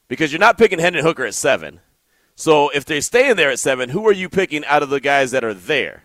[0.08, 1.80] because you're not picking Hendon Hooker at seven.
[2.34, 5.30] So if they're staying there at seven, who are you picking out of the guys
[5.30, 6.04] that are there?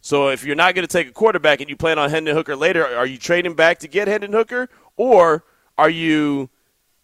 [0.00, 2.56] So if you're not going to take a quarterback and you plan on Hendon Hooker
[2.56, 5.44] later, are you trading back to get Hendon Hooker, or
[5.78, 6.50] are you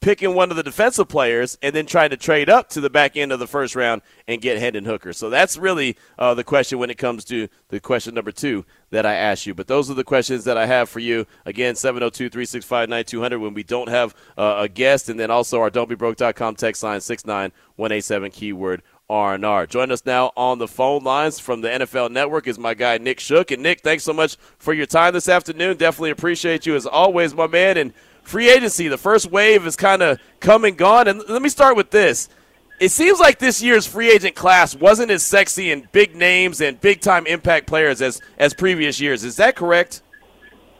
[0.06, 3.16] picking one of the defensive players and then trying to trade up to the back
[3.16, 5.12] end of the first round and get Hendon Hooker.
[5.12, 9.04] So that's really uh, the question when it comes to the question number two that
[9.04, 9.54] I asked you.
[9.54, 11.26] But those are the questions that I have for you.
[11.44, 15.08] Again, 702 365 9200 when we don't have uh, a guest.
[15.08, 19.66] And then also our don'tbebroke.com text line 69187 keyword R&R.
[19.66, 23.18] Join us now on the phone lines from the NFL Network is my guy Nick
[23.18, 23.50] Shook.
[23.50, 25.76] And Nick, thanks so much for your time this afternoon.
[25.76, 27.76] Definitely appreciate you as always, my man.
[27.76, 27.92] And
[28.26, 31.08] free agency, the first wave is kind of come and gone.
[31.08, 32.28] And let me start with this.
[32.78, 36.78] It seems like this year's free agent class wasn't as sexy and big names and
[36.80, 39.24] big time impact players as, as previous years.
[39.24, 40.02] Is that correct?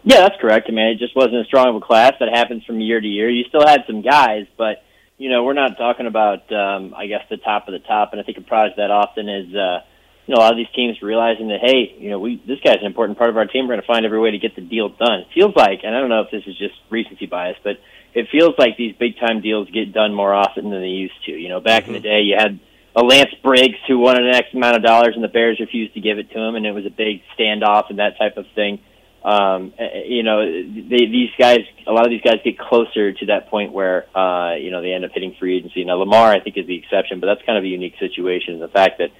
[0.04, 0.66] Yeah, that's correct.
[0.68, 2.12] I mean, it just wasn't as strong of a class.
[2.20, 3.30] That happens from year to year.
[3.30, 4.82] You still had some guys, but
[5.18, 8.12] you know, we're not talking about, um, I guess, the top of the top.
[8.12, 9.80] And I think a product that often is, uh,
[10.26, 12.78] you know, a lot of these teams realizing that, hey, you know, we this guy's
[12.80, 13.66] an important part of our team.
[13.66, 15.20] We're going to find every way to get the deal done.
[15.20, 17.78] It feels like, and I don't know if this is just recency bias, but
[18.12, 21.32] it feels like these big time deals get done more often than they used to.
[21.32, 21.94] You know, back mm-hmm.
[21.94, 22.16] in the mm-hmm.
[22.16, 22.58] day, you had
[22.96, 26.00] a Lance Briggs who wanted an X amount of dollars, and the Bears refused to
[26.00, 28.80] give it to him, and it was a big standoff and that type of thing.
[29.22, 29.74] Um,
[30.06, 33.72] you know, they, these guys, a lot of these guys get closer to that point
[33.72, 35.84] where, uh, you know, they end up hitting free agency.
[35.84, 38.60] Now, Lamar, I think, is the exception, but that's kind of a unique situation.
[38.60, 39.10] The fact that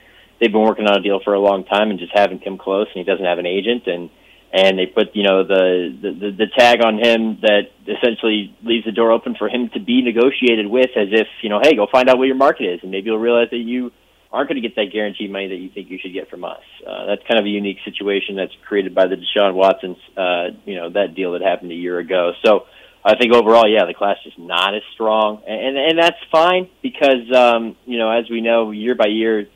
[0.41, 2.87] they've been working on a deal for a long time and just haven't come close,
[2.95, 4.11] and he doesn't have an agent, and
[4.53, 8.93] and they put you know the the, the tag on him that essentially leaves the
[8.93, 12.09] door open for him to be negotiated with, as if you know, hey, go find
[12.09, 13.93] out what your market is, and maybe you'll realize that you
[14.33, 16.63] aren't going to get that guaranteed money that you think you should get from us.
[16.87, 20.75] Uh, that's kind of a unique situation that's created by the Deshaun Watson's, uh, you
[20.75, 22.33] know, that deal that happened a year ago.
[22.45, 22.67] So
[23.05, 27.31] I think overall, yeah, the class is not as strong, and and that's fine because
[27.35, 29.47] um, you know, as we know, year by year,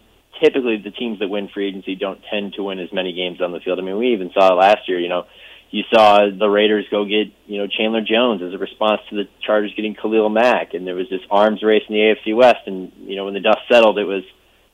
[0.42, 3.52] typically the teams that win free agency don't tend to win as many games on
[3.52, 3.78] the field.
[3.78, 5.24] I mean, we even saw last year, you know,
[5.70, 9.28] you saw the Raiders go get you know Chandler Jones as a response to the
[9.46, 12.66] Chargers getting Khalil Mack, and there was this arms race in the AFC West.
[12.66, 14.24] And you know when the dust settled, it was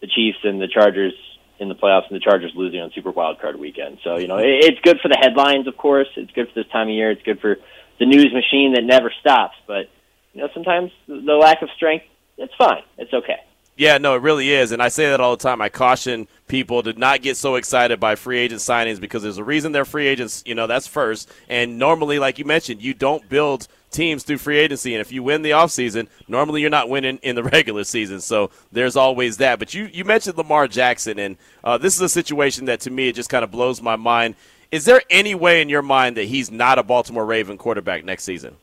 [0.01, 1.13] the Chiefs and the Chargers
[1.59, 3.99] in the playoffs, and the Chargers losing on Super Wild Card Weekend.
[4.05, 6.09] So you know it, it's good for the headlines, of course.
[6.17, 7.11] It's good for this time of year.
[7.11, 7.57] It's good for
[7.99, 9.57] the news machine that never stops.
[9.67, 9.91] But
[10.33, 12.07] you know sometimes the lack of strength,
[12.39, 12.83] it's fine.
[12.97, 13.41] It's okay.
[13.77, 14.73] Yeah, no, it really is.
[14.73, 15.61] And I say that all the time.
[15.61, 19.45] I caution people to not get so excited by free agent signings because there's a
[19.45, 20.43] reason they're free agents.
[20.47, 21.31] You know, that's first.
[21.49, 24.95] And normally, like you mentioned, you don't build teams through free agency.
[24.95, 28.21] And if you win the offseason, normally you're not winning in the regular season.
[28.21, 29.59] So there's always that.
[29.59, 33.09] But you, you mentioned Lamar Jackson, and uh, this is a situation that to me,
[33.09, 34.37] it just kind of blows my mind.
[34.73, 38.25] Is there any way in your mind that he's not a Baltimore Raven quarterback next
[38.25, 38.57] season?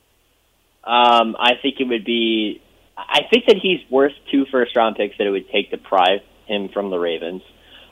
[0.83, 2.61] Um, I think it would be
[2.97, 6.21] I think that he's worth two first round picks that it would take to pry
[6.47, 7.41] him from the Ravens.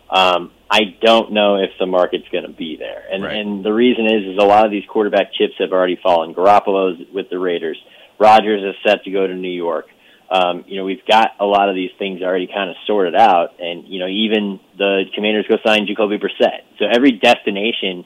[0.10, 3.38] Um, I don't know if the market's going to be there, and right.
[3.38, 6.34] and the reason is is a lot of these quarterback chips have already fallen.
[6.34, 7.82] Garoppolo's with the Raiders.
[8.20, 9.86] Rodgers is set to go to New York.
[10.30, 13.60] Um, you know, we've got a lot of these things already kind of sorted out,
[13.60, 16.64] and you know, even the Commanders go sign Jacoby Brissett.
[16.78, 18.06] So every destination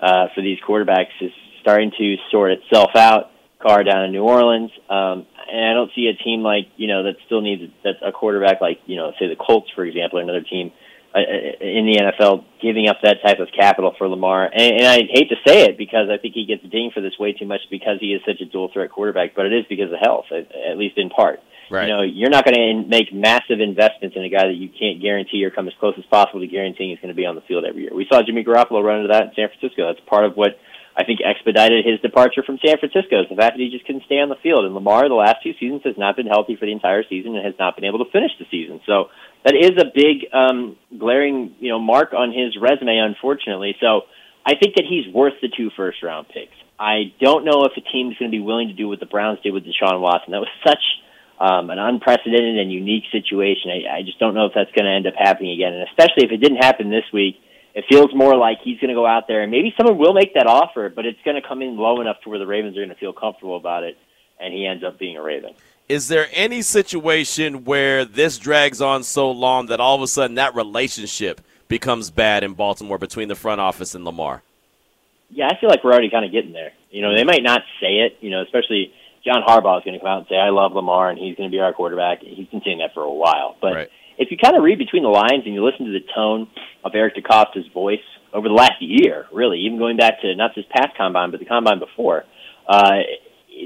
[0.00, 3.30] uh, for these quarterbacks is starting to sort itself out.
[3.60, 4.70] Carr down in New Orleans.
[4.88, 8.12] Um, and I don't see a team like you know that still needs that a
[8.12, 10.72] quarterback like you know say the Colts for example, another team
[11.14, 14.44] uh, uh in the NFL giving up that type of capital for Lamar.
[14.44, 17.18] And, and I hate to say it because I think he gets dinged for this
[17.18, 19.92] way too much because he is such a dual threat quarterback, but it is because
[19.92, 21.40] of health, at, at least in part.
[21.70, 21.88] Right.
[21.88, 25.02] You know, you're not going to make massive investments in a guy that you can't
[25.02, 27.40] guarantee or come as close as possible to guaranteeing he's going to be on the
[27.42, 27.94] field every year.
[27.94, 29.86] We saw Jimmy Garoppolo run into that in San Francisco.
[29.86, 30.58] That's part of what
[30.96, 34.08] I think expedited his departure from San Francisco is the fact that he just couldn't
[34.08, 34.64] stay on the field.
[34.64, 37.44] And Lamar, the last two seasons, has not been healthy for the entire season and
[37.44, 38.80] has not been able to finish the season.
[38.86, 39.12] So
[39.44, 43.76] that is a big, um, glaring, you know, mark on his resume, unfortunately.
[43.78, 44.08] So
[44.46, 46.56] I think that he's worth the two first round picks.
[46.80, 49.40] I don't know if a team's going to be willing to do what the Browns
[49.42, 50.32] did with Deshaun Watson.
[50.32, 50.82] That was such
[51.38, 53.68] um, an unprecedented and unique situation.
[53.68, 55.74] I, I just don't know if that's going to end up happening again.
[55.74, 57.36] And especially if it didn't happen this week,
[57.76, 60.32] it feels more like he's going to go out there and maybe someone will make
[60.32, 62.80] that offer, but it's going to come in low enough to where the Ravens are
[62.80, 63.98] going to feel comfortable about it,
[64.40, 65.52] and he ends up being a Raven.
[65.86, 70.36] Is there any situation where this drags on so long that all of a sudden
[70.36, 74.42] that relationship becomes bad in Baltimore between the front office and Lamar?
[75.28, 76.72] Yeah, I feel like we're already kind of getting there.
[76.90, 80.00] You know, they might not say it, you know, especially John Harbaugh is going to
[80.00, 82.20] come out and say, I love Lamar and he's going to be our quarterback.
[82.22, 83.54] He's been saying that for a while.
[83.60, 86.04] But right if you kind of read between the lines and you listen to the
[86.14, 86.48] tone
[86.84, 90.68] of Eric DeCosta's voice over the last year, really, even going back to not just
[90.70, 92.24] past combine, but the combine before,
[92.68, 93.00] uh,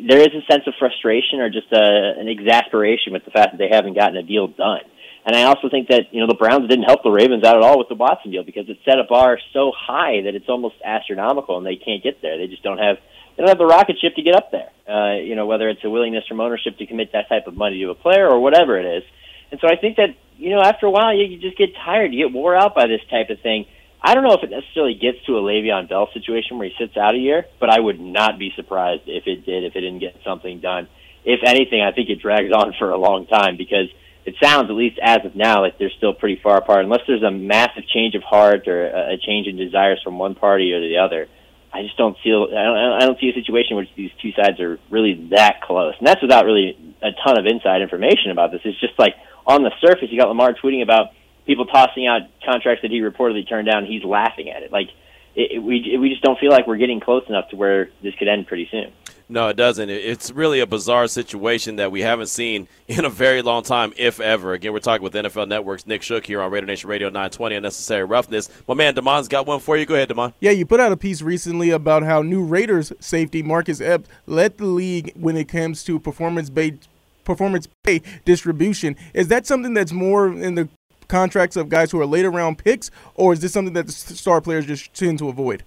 [0.08, 3.58] there is a sense of frustration or just a, an exasperation with the fact that
[3.58, 4.82] they haven't gotten a deal done.
[5.24, 7.62] And I also think that you know the Browns didn't help the Ravens out at
[7.62, 10.76] all with the Watson deal because it set a bar so high that it's almost
[10.82, 12.38] astronomical, and they can't get there.
[12.38, 12.96] They just don't have
[13.36, 14.70] they don't have the rocket ship to get up there.
[14.88, 17.80] Uh, you know whether it's a willingness from ownership to commit that type of money
[17.80, 19.02] to a player or whatever it is.
[19.50, 22.12] And so I think that you know, after a while, you, you just get tired.
[22.12, 23.66] You get wore out by this type of thing.
[24.02, 26.96] I don't know if it necessarily gets to a Le'Veon Bell situation where he sits
[26.96, 29.98] out a year, but I would not be surprised if it did, if it didn't
[29.98, 30.88] get something done.
[31.24, 33.88] If anything, I think it drags on for a long time because
[34.24, 36.84] it sounds, at least as of now, like they're still pretty far apart.
[36.84, 40.72] Unless there's a massive change of heart or a change in desires from one party
[40.72, 41.28] or the other,
[41.72, 44.58] I just don't feel I don't, I don't see a situation where these two sides
[44.60, 48.60] are really that close, and that's without really a ton of inside information about this.
[48.64, 49.14] It's just like
[49.46, 51.08] on the surface, you got Lamar tweeting about
[51.46, 53.86] people tossing out contracts that he reportedly turned down.
[53.86, 54.72] He's laughing at it.
[54.72, 54.88] Like
[55.34, 57.90] it, it, we it, we just don't feel like we're getting close enough to where
[58.02, 58.92] this could end pretty soon.
[59.28, 59.88] No, it doesn't.
[59.88, 64.18] It's really a bizarre situation that we haven't seen in a very long time, if
[64.18, 64.54] ever.
[64.54, 68.04] Again, we're talking with NFL Network's Nick Shook here on Raider Nation Radio 920 Unnecessary
[68.04, 68.50] Roughness.
[68.66, 69.86] My man Damon's got one for you.
[69.86, 70.34] Go ahead, Damon.
[70.40, 74.58] Yeah, you put out a piece recently about how new Raiders safety Marcus Epps led
[74.58, 76.88] the league when it comes to performance-based
[77.24, 78.96] performance pay distribution.
[79.14, 80.68] Is that something that's more in the
[81.08, 84.40] contracts of guys who are later round picks, or is this something that the star
[84.40, 85.64] players just tend to avoid?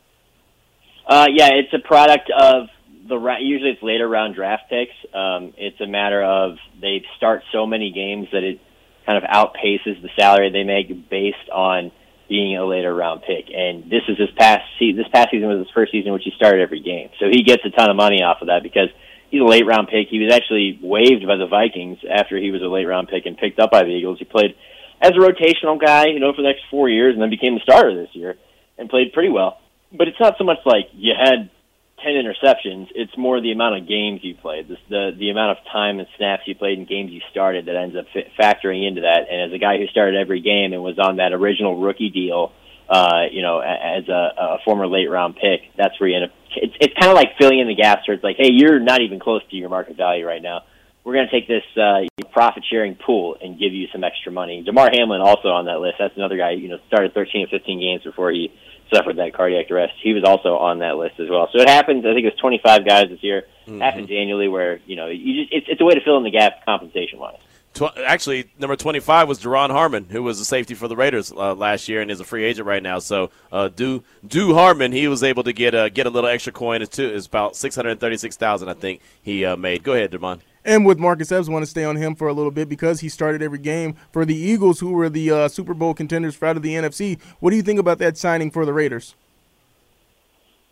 [1.07, 2.69] Uh, yeah, it's a product of
[3.07, 4.93] the usually it's later round draft picks.
[5.13, 8.59] Um, it's a matter of they start so many games that it
[9.05, 11.91] kind of outpaces the salary they make based on
[12.29, 13.53] being a later round pick.
[13.53, 16.61] And this is his past this past season was his first season which he started
[16.61, 18.89] every game, so he gets a ton of money off of that because
[19.33, 20.09] he's a late round pick.
[20.09, 23.35] He was actually waived by the Vikings after he was a late round pick and
[23.35, 24.19] picked up by the Eagles.
[24.19, 24.53] He played
[25.01, 27.61] as a rotational guy, you know, for the next four years, and then became the
[27.61, 28.35] starter this year
[28.77, 29.57] and played pretty well.
[29.91, 31.49] But it's not so much like you had
[31.97, 32.89] ten interceptions.
[32.93, 36.07] It's more the amount of games you played, the the, the amount of time and
[36.15, 38.05] snaps you played and games you started that ends up
[38.39, 39.25] factoring into that.
[39.31, 42.53] And as a guy who started every game and was on that original rookie deal
[42.89, 46.31] uh, you know, as a, a former late round pick, that's where you end up.
[46.55, 49.01] It's, it's kind of like filling in the gaps where it's like, hey, you're not
[49.01, 50.61] even close to your market value right now.
[51.03, 54.63] We're going to take this uh, profit sharing pool and give you some extra money.
[54.63, 55.95] Damar Hamlin also on that list.
[55.99, 58.53] That's another guy, you know, started 13 or 15 games before he
[58.93, 59.93] suffered that cardiac arrest.
[60.01, 61.49] He was also on that list as well.
[61.51, 62.05] So it happens.
[62.05, 63.43] I think it was 25 guys this year.
[63.67, 63.81] Mm-hmm.
[63.81, 66.31] Happens annually where you know you just it's, it's a way to fill in the
[66.31, 67.39] gap compensation wise.
[67.73, 71.55] Tw- actually, number 25 was Duron Harmon, who was a safety for the Raiders uh,
[71.55, 72.99] last year and is a free agent right now.
[72.99, 76.53] So, uh, do do Harmon, he was able to get a get a little extra
[76.53, 76.81] coin.
[76.83, 79.83] It's, about 636000 I think he uh, made.
[79.83, 80.41] Go ahead, Demond.
[80.65, 83.09] And with Marcus Epps, want to stay on him for a little bit because he
[83.09, 86.55] started every game for the Eagles, who were the uh, Super Bowl contenders for out
[86.55, 87.19] of the NFC.
[87.39, 89.15] What do you think about that signing for the Raiders?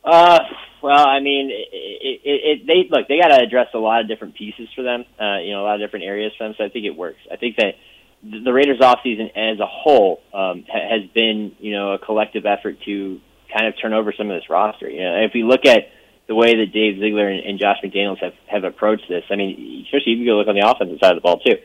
[0.04, 0.40] Uh,
[0.82, 3.08] well, I mean, it, it, it, they look.
[3.08, 5.06] They got to address a lot of different pieces for them.
[5.20, 6.56] Uh, you know, a lot of different areas for them.
[6.58, 7.20] So I think it works.
[7.32, 7.76] I think that
[8.24, 13.20] the Raiders offseason as a whole um, has been, you know, a collective effort to
[13.54, 14.90] kind of turn over some of this roster.
[14.90, 15.90] You know, if we look at
[16.28, 19.86] the way that Dave Ziegler and, and Josh McDaniels have have approached this, I mean,
[19.86, 21.58] especially if you go look on the offensive side of the ball too.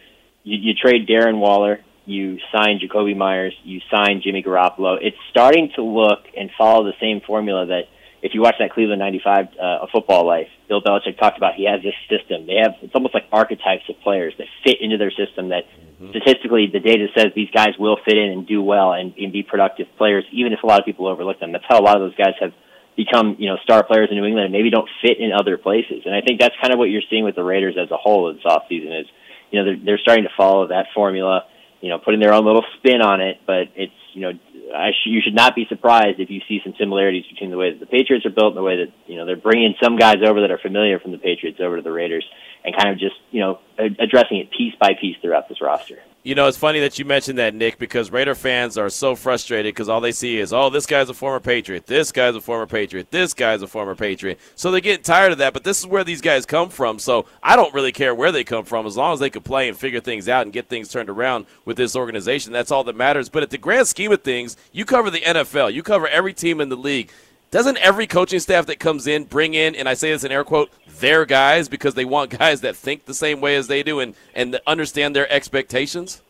[0.44, 4.98] You, you trade Darren Waller, you sign Jakobi Meyers, you sign Jimmy Garoppolo.
[5.00, 7.84] It's starting to look and follow the same formula that
[8.22, 11.66] if you watch that Cleveland '95 uh, a football life, Bill Belichick talked about he
[11.66, 12.46] has this system.
[12.46, 15.50] They have it's almost like archetypes of players that fit into their system.
[15.50, 16.10] That mm-hmm.
[16.10, 19.42] statistically, the data says these guys will fit in and do well and, and be
[19.42, 21.52] productive players, even if a lot of people overlook them.
[21.52, 22.52] That's how a lot of those guys have
[22.96, 26.02] become you know star players in New England and maybe don't fit in other places.
[26.04, 28.30] And I think that's kind of what you're seeing with the Raiders as a whole
[28.30, 29.06] in this offseason is
[29.50, 31.44] you know they're, they're starting to follow that formula.
[31.82, 34.32] You know, putting their own little spin on it, but it's you know
[34.74, 37.70] I sh- you should not be surprised if you see some similarities between the way
[37.70, 40.16] that the Patriots are built and the way that you know they're bringing some guys
[40.26, 42.24] over that are familiar from the Patriots over to the Raiders
[42.64, 45.98] and kind of just you know addressing it piece by piece throughout this roster.
[46.26, 49.72] You know, it's funny that you mentioned that, Nick, because Raider fans are so frustrated
[49.72, 52.66] because all they see is, oh, this guy's a former Patriot, this guy's a former
[52.66, 54.40] Patriot, this guy's a former Patriot.
[54.56, 56.98] So they get tired of that, but this is where these guys come from.
[56.98, 59.68] So I don't really care where they come from as long as they can play
[59.68, 62.52] and figure things out and get things turned around with this organization.
[62.52, 63.28] That's all that matters.
[63.28, 66.60] But at the grand scheme of things, you cover the NFL, you cover every team
[66.60, 67.12] in the league.
[67.50, 70.44] Doesn't every coaching staff that comes in bring in, and I say this in air
[70.44, 74.00] quote, their guys because they want guys that think the same way as they do
[74.00, 76.22] and, and understand their expectations?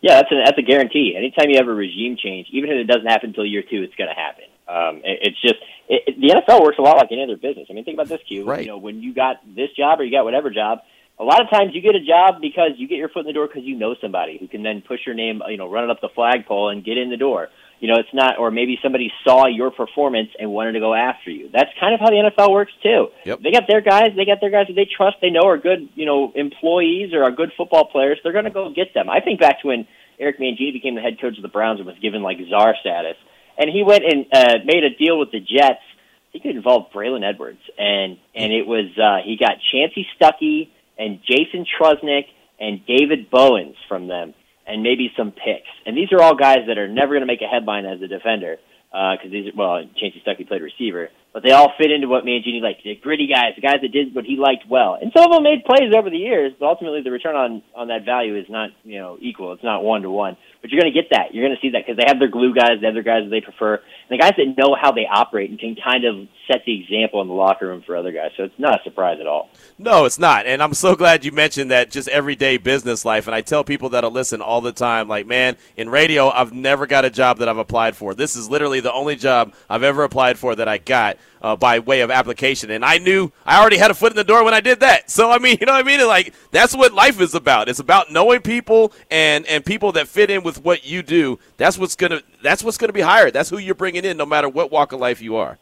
[0.00, 1.14] Yeah, that's a, that's a guarantee.
[1.16, 3.94] Anytime you have a regime change, even if it doesn't happen until year two, it's
[3.94, 4.44] going to happen.
[4.66, 7.68] Um, it, it's just it, it, the NFL works a lot like any other business.
[7.70, 8.44] I mean, think about this, Q.
[8.44, 8.62] Right.
[8.62, 10.80] You know, when you got this job or you got whatever job,
[11.18, 13.32] a lot of times you get a job because you get your foot in the
[13.32, 15.90] door because you know somebody who can then push your name, you know, run it
[15.90, 17.48] up the flagpole and get in the door.
[17.82, 21.32] You know, it's not, or maybe somebody saw your performance and wanted to go after
[21.32, 21.50] you.
[21.52, 23.08] That's kind of how the NFL works too.
[23.24, 23.40] Yep.
[23.42, 25.88] They got their guys, they got their guys that they trust, they know are good,
[25.96, 28.20] you know, employees or are good football players.
[28.22, 29.10] They're going to go get them.
[29.10, 29.88] I think back to when
[30.20, 33.16] Eric Mangini became the head coach of the Browns and was given like czar status,
[33.58, 35.82] and he went and uh, made a deal with the Jets.
[36.30, 41.18] He could involve Braylon Edwards, and and it was uh, he got Chansi Stuckey and
[41.26, 42.26] Jason Trusnick
[42.60, 44.34] and David Bowens from them,
[44.66, 45.68] and maybe some picks.
[45.86, 48.08] And these are all guys that are never going to make a headline as a
[48.08, 48.58] defender
[48.90, 52.60] because uh, these well, Chansi Stuckey played receiver, but they all fit into what Mangini
[52.60, 52.84] liked.
[52.84, 55.42] The gritty guys, the guys that did what he liked well, and some of them
[55.44, 56.52] made plays over the years.
[56.58, 59.52] But ultimately, the return on on that value is not you know equal.
[59.52, 60.36] It's not one to one.
[60.60, 61.34] But you're going to get that.
[61.34, 63.24] You're going to see that because they have their glue guys, they have their guys
[63.24, 66.28] that they prefer, and the guys that know how they operate and can kind of
[66.46, 68.30] set the example in the locker room for other guys.
[68.36, 69.50] So it's not a surprise at all.
[69.78, 70.46] No, it's not.
[70.46, 73.26] And I'm so glad you mentioned that just everyday business life.
[73.26, 76.86] And I tell people that'll listen all the time, like, man, in radio, I've never
[76.86, 78.14] got a job that I've applied for.
[78.14, 81.80] This is literally the only job I've ever applied for that I got uh, by
[81.80, 82.70] way of application.
[82.70, 85.02] And I knew I already had a foot in the door when I did that.
[85.12, 86.06] So I mean, you know what I mean?
[86.06, 87.68] Like that's what life is about.
[87.68, 91.38] It's about knowing people and and people that fit in with what you do.
[91.58, 93.34] That's what's gonna that's what's gonna be hired.
[93.34, 95.58] That's who you're bringing in, no matter what walk of life you are.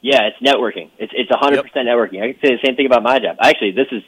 [0.00, 0.90] Yeah, it's networking.
[0.98, 2.22] It's it's a hundred percent networking.
[2.22, 3.36] I can say the same thing about my job.
[3.40, 4.02] Actually, this is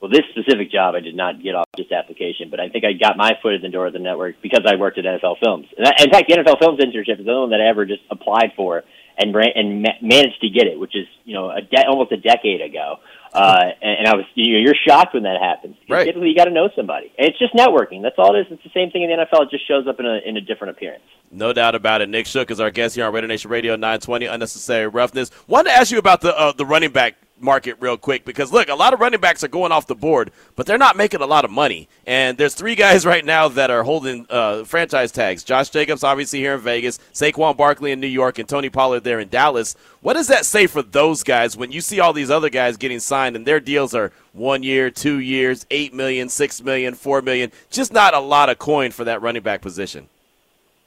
[0.00, 2.92] well, this specific job I did not get off this application, but I think I
[2.92, 5.66] got my foot in the door of the network because I worked at NFL Films.
[5.76, 8.02] And in fact, the NFL Films internship is the only one that I ever just
[8.10, 8.84] applied for
[9.18, 12.60] and and managed to get it, which is you know a de- almost a decade
[12.60, 12.96] ago.
[13.32, 15.76] Uh, and, and I was you know, you're shocked when that happens.
[15.88, 16.06] Right.
[16.06, 18.02] Typically, you got to know somebody, and it's just networking.
[18.02, 18.46] That's all it is.
[18.50, 19.44] It's the same thing in the NFL.
[19.44, 21.04] It just shows up in a in a different appearance.
[21.30, 22.08] No doubt about it.
[22.08, 24.26] Nick Shook is our guest here on Raider Nation Radio 920.
[24.26, 25.30] Unnecessary roughness.
[25.46, 28.68] Wanted to ask you about the uh, the running back market real quick because look,
[28.68, 31.26] a lot of running backs are going off the board, but they're not making a
[31.26, 31.88] lot of money.
[32.06, 36.38] And there's three guys right now that are holding uh, franchise tags: Josh Jacobs, obviously
[36.40, 39.76] here in Vegas, Saquon Barkley in New York, and Tony Pollard there in Dallas.
[40.00, 43.00] What does that say for those guys when you see all these other guys getting
[43.00, 47.50] signed and their deals are one year, two years, eight million, six million, four million?
[47.70, 50.08] Just not a lot of coin for that running back position.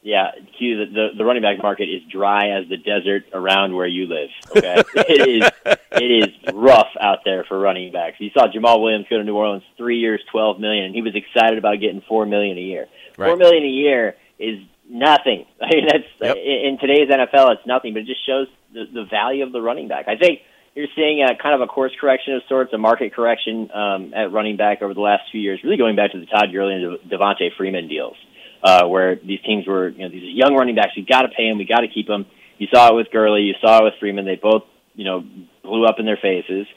[0.04, 3.86] Yeah, Q, the, the the running back market is dry as the desert around where
[3.86, 4.30] you live.
[4.58, 5.50] Okay, it is
[5.92, 8.16] it is rough out there for running backs.
[8.20, 11.14] You saw Jamaal Williams go to New Orleans, three years, twelve million, and he was
[11.16, 12.88] excited about getting four million a year.
[13.16, 13.28] Right.
[13.28, 15.46] Four million a year is nothing.
[15.62, 16.36] I mean, that's Yep.
[16.38, 19.88] in today's NFL, it's nothing, but it just shows the, the value of the running
[19.88, 20.08] back.
[20.08, 20.40] I think
[20.76, 24.32] you're seeing a kind of a course correction of sorts, a market correction um, at
[24.32, 27.12] running back over the last few years, really going back to the Todd Gurley and
[27.12, 28.16] Devonta Freeman deals,
[28.64, 31.50] uh, where these teams were, you know, these young running backs, we got to pay
[31.50, 32.26] them, we got to keep them.
[32.58, 34.26] You saw it with Gurley, you saw it with Freeman.
[34.26, 35.24] They both, you know,
[35.64, 36.68] blew up in their faces.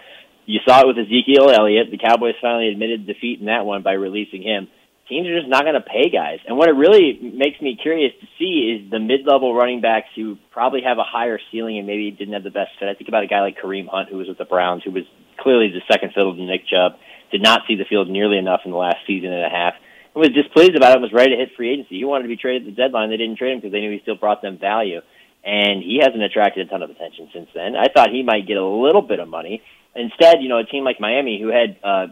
[0.47, 1.91] You saw it with Ezekiel Elliott.
[1.91, 4.69] The Cowboys finally admitted defeat in that one by releasing him.
[5.09, 6.39] Teams are just not going to pay guys.
[6.49, 10.39] And what it really makes me curious to see is the mid-level running backs who
[10.51, 12.89] probably have a higher ceiling and maybe didn't have the best fit.
[12.89, 15.05] I think about a guy like Kareem Hunt, who was with the Browns, who was
[15.39, 16.93] clearly the second fiddle to Nick Chubb,
[17.31, 19.75] did not see the field nearly enough in the last season and a half,
[20.19, 21.99] was displeased about it was ready to hit free agency.
[21.99, 23.11] He wanted to be traded at the deadline.
[23.11, 25.01] They didn't trade him because they knew he still brought them value.
[25.45, 27.77] And he hasn't attracted a ton of attention since then.
[27.77, 29.63] I thought he might get a little bit of money.
[29.95, 32.07] Instead, you know, a team like Miami, who had uh,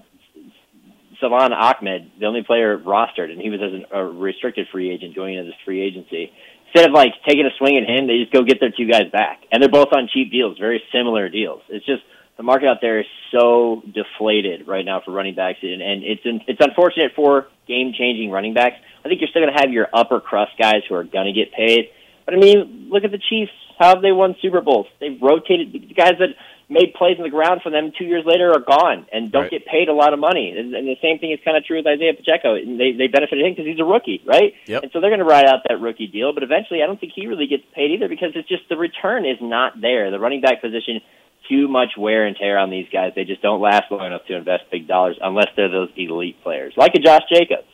[1.21, 5.15] Salvon Ahmed, the only player rostered, and he was as an, a restricted free agent
[5.15, 6.31] going into this free agency.
[6.67, 9.11] Instead of like taking a swing at him, they just go get their two guys
[9.13, 11.63] back, and they're both on cheap deals, very similar deals.
[11.69, 12.03] It's just
[12.43, 16.23] the market out there is so deflated right now for running backs, and, and it's
[16.49, 18.77] it's unfortunate for game changing running backs.
[19.05, 21.33] I think you're still going to have your upper crust guys who are going to
[21.33, 21.91] get paid,
[22.25, 23.53] but I mean, look at the Chiefs.
[23.79, 24.87] How have they won Super Bowls?
[25.01, 26.31] They've rotated the guys that
[26.69, 29.51] made plays on the ground for them two years later are gone and don't Right.
[29.51, 30.55] get paid a lot of money.
[30.57, 32.55] And, and the same thing is kind of true with Isaiah Pacheco.
[32.57, 34.55] They they benefited him because he's a rookie, right?
[34.67, 34.83] Yep.
[34.83, 36.33] And so they're going to ride out that rookie deal.
[36.33, 39.25] But eventually, I don't think he really gets paid either because it's just the return
[39.27, 40.11] is not there.
[40.11, 41.01] The running back position,
[41.49, 43.13] too much wear and tear on these guys.
[43.15, 46.75] They just don't last long enough to invest big dollars unless they're those elite players,
[46.77, 47.67] like a Josh Jacobs.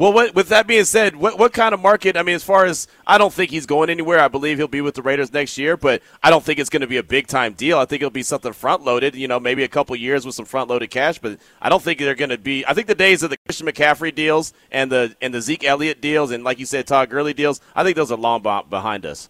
[0.00, 2.16] Well, what, with that being said, what, what kind of market?
[2.16, 4.18] I mean, as far as I don't think he's going anywhere.
[4.18, 6.80] I believe he'll be with the Raiders next year, but I don't think it's going
[6.80, 7.78] to be a big time deal.
[7.78, 9.14] I think it'll be something front loaded.
[9.14, 11.98] You know, maybe a couple years with some front loaded cash, but I don't think
[11.98, 12.64] they're going to be.
[12.64, 16.00] I think the days of the Christian McCaffrey deals and the and the Zeke Elliott
[16.00, 17.60] deals and like you said, Todd Gurley deals.
[17.74, 19.28] I think those are long behind us.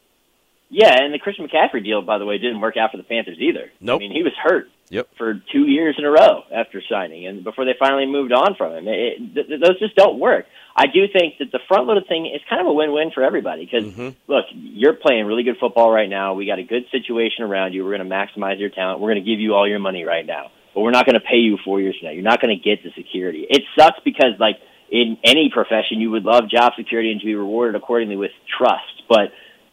[0.71, 3.39] Yeah, and the Christian McCaffrey deal, by the way, didn't work out for the Panthers
[3.41, 3.71] either.
[3.81, 3.97] Nope.
[3.97, 5.09] I mean, he was hurt Yep.
[5.18, 8.73] for two years in a row after signing, and before they finally moved on from
[8.75, 8.89] him.
[8.89, 10.47] It, th- th- those just don't work.
[10.75, 13.23] I do think that the front loaded thing is kind of a win win for
[13.23, 14.11] everybody because mm-hmm.
[14.27, 16.35] look, you're playing really good football right now.
[16.35, 17.85] We got a good situation around you.
[17.85, 19.01] We're going to maximize your talent.
[19.01, 21.21] We're going to give you all your money right now, but we're not going to
[21.21, 22.12] pay you four years from now.
[22.12, 23.47] You're not going to get the security.
[23.49, 24.57] It sucks because like
[24.91, 29.03] in any profession, you would love job security and to be rewarded accordingly with trust,
[29.09, 29.31] but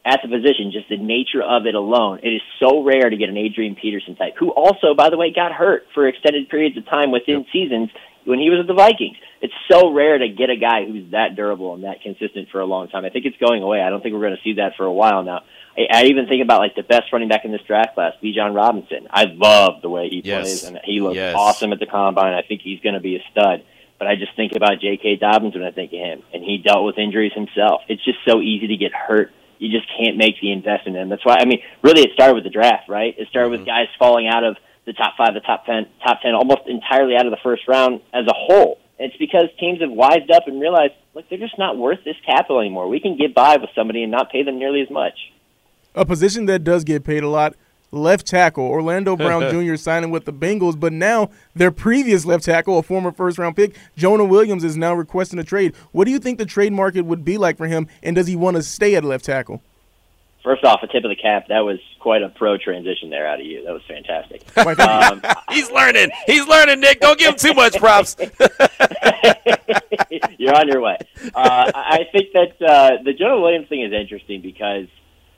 [0.07, 3.27] at the position, just the nature of it alone, it is so rare to get
[3.27, 6.85] an Adrian Peterson type, who also, by the way, got hurt for extended periods of
[6.85, 7.89] time within seasons
[8.23, 9.17] when he was with the Vikings.
[9.41, 12.65] It's so rare to get a guy who's that durable and that consistent for a
[12.65, 13.03] long time.
[13.05, 13.81] I think it's going away.
[13.81, 15.41] I don't think we're going to see that for a while now.
[15.77, 18.55] I, I even think about like the best running back in this draft class, Bijan
[18.55, 19.07] Robinson.
[19.11, 20.41] I love the way he Yes.
[20.41, 21.35] plays, and he looks Yes.
[21.37, 22.33] awesome at the combine.
[22.33, 23.63] I think he's going to be a stud.
[23.99, 25.15] But I just think about J.K.
[25.15, 27.81] Dobbins when I think of him, and he dealt with injuries himself.
[27.89, 29.31] It's just so easy to get hurt.
[29.59, 31.09] You just can't make the investment in.
[31.09, 33.15] That's why I mean, really, it started with the draft, right?
[33.17, 33.69] It started with mm-hmm.
[33.69, 37.25] guys falling out of the top five, the top ten, top ten, almost entirely out
[37.25, 38.79] of the first round as a whole.
[38.99, 42.59] It's because teams have wised up and realized, look, they're just not worth this capital
[42.59, 42.87] anymore.
[42.87, 45.13] We can get by with somebody and not pay them nearly as much.
[45.93, 47.55] A position that does get paid a lot.
[47.91, 49.75] Left tackle Orlando Brown Jr.
[49.75, 53.75] signing with the Bengals, but now their previous left tackle, a former first round pick,
[53.95, 55.73] Jonah Williams, is now requesting a trade.
[55.91, 58.35] What do you think the trade market would be like for him, and does he
[58.35, 59.61] want to stay at left tackle?
[60.43, 61.47] First off, a tip of the cap.
[61.49, 63.65] That was quite a pro transition there out of you.
[63.65, 64.43] That was fantastic.
[64.79, 66.09] Um, He's learning.
[66.25, 66.99] He's learning, Nick.
[67.01, 68.15] Don't give him too much props.
[70.37, 70.97] You're on your way.
[71.35, 74.87] Uh, I I think that uh, the Jonah Williams thing is interesting because,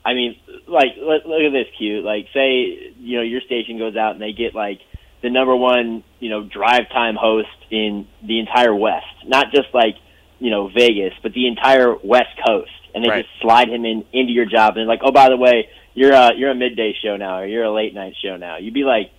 [0.04, 0.36] I mean,
[0.66, 2.00] like, look, look at this, Q.
[2.02, 4.80] Like, say, you know, your station goes out and they get, like,
[5.22, 9.04] the number one, you know, drive time host in the entire West.
[9.26, 9.96] Not just, like,
[10.38, 12.70] you know, Vegas, but the entire West Coast.
[12.94, 13.24] And they Right.
[13.24, 14.76] just slide him in into your job.
[14.76, 17.64] And like, oh, by the way, you're a, you're a midday show now or you're
[17.64, 18.56] a late night show now.
[18.56, 19.10] You'd be like,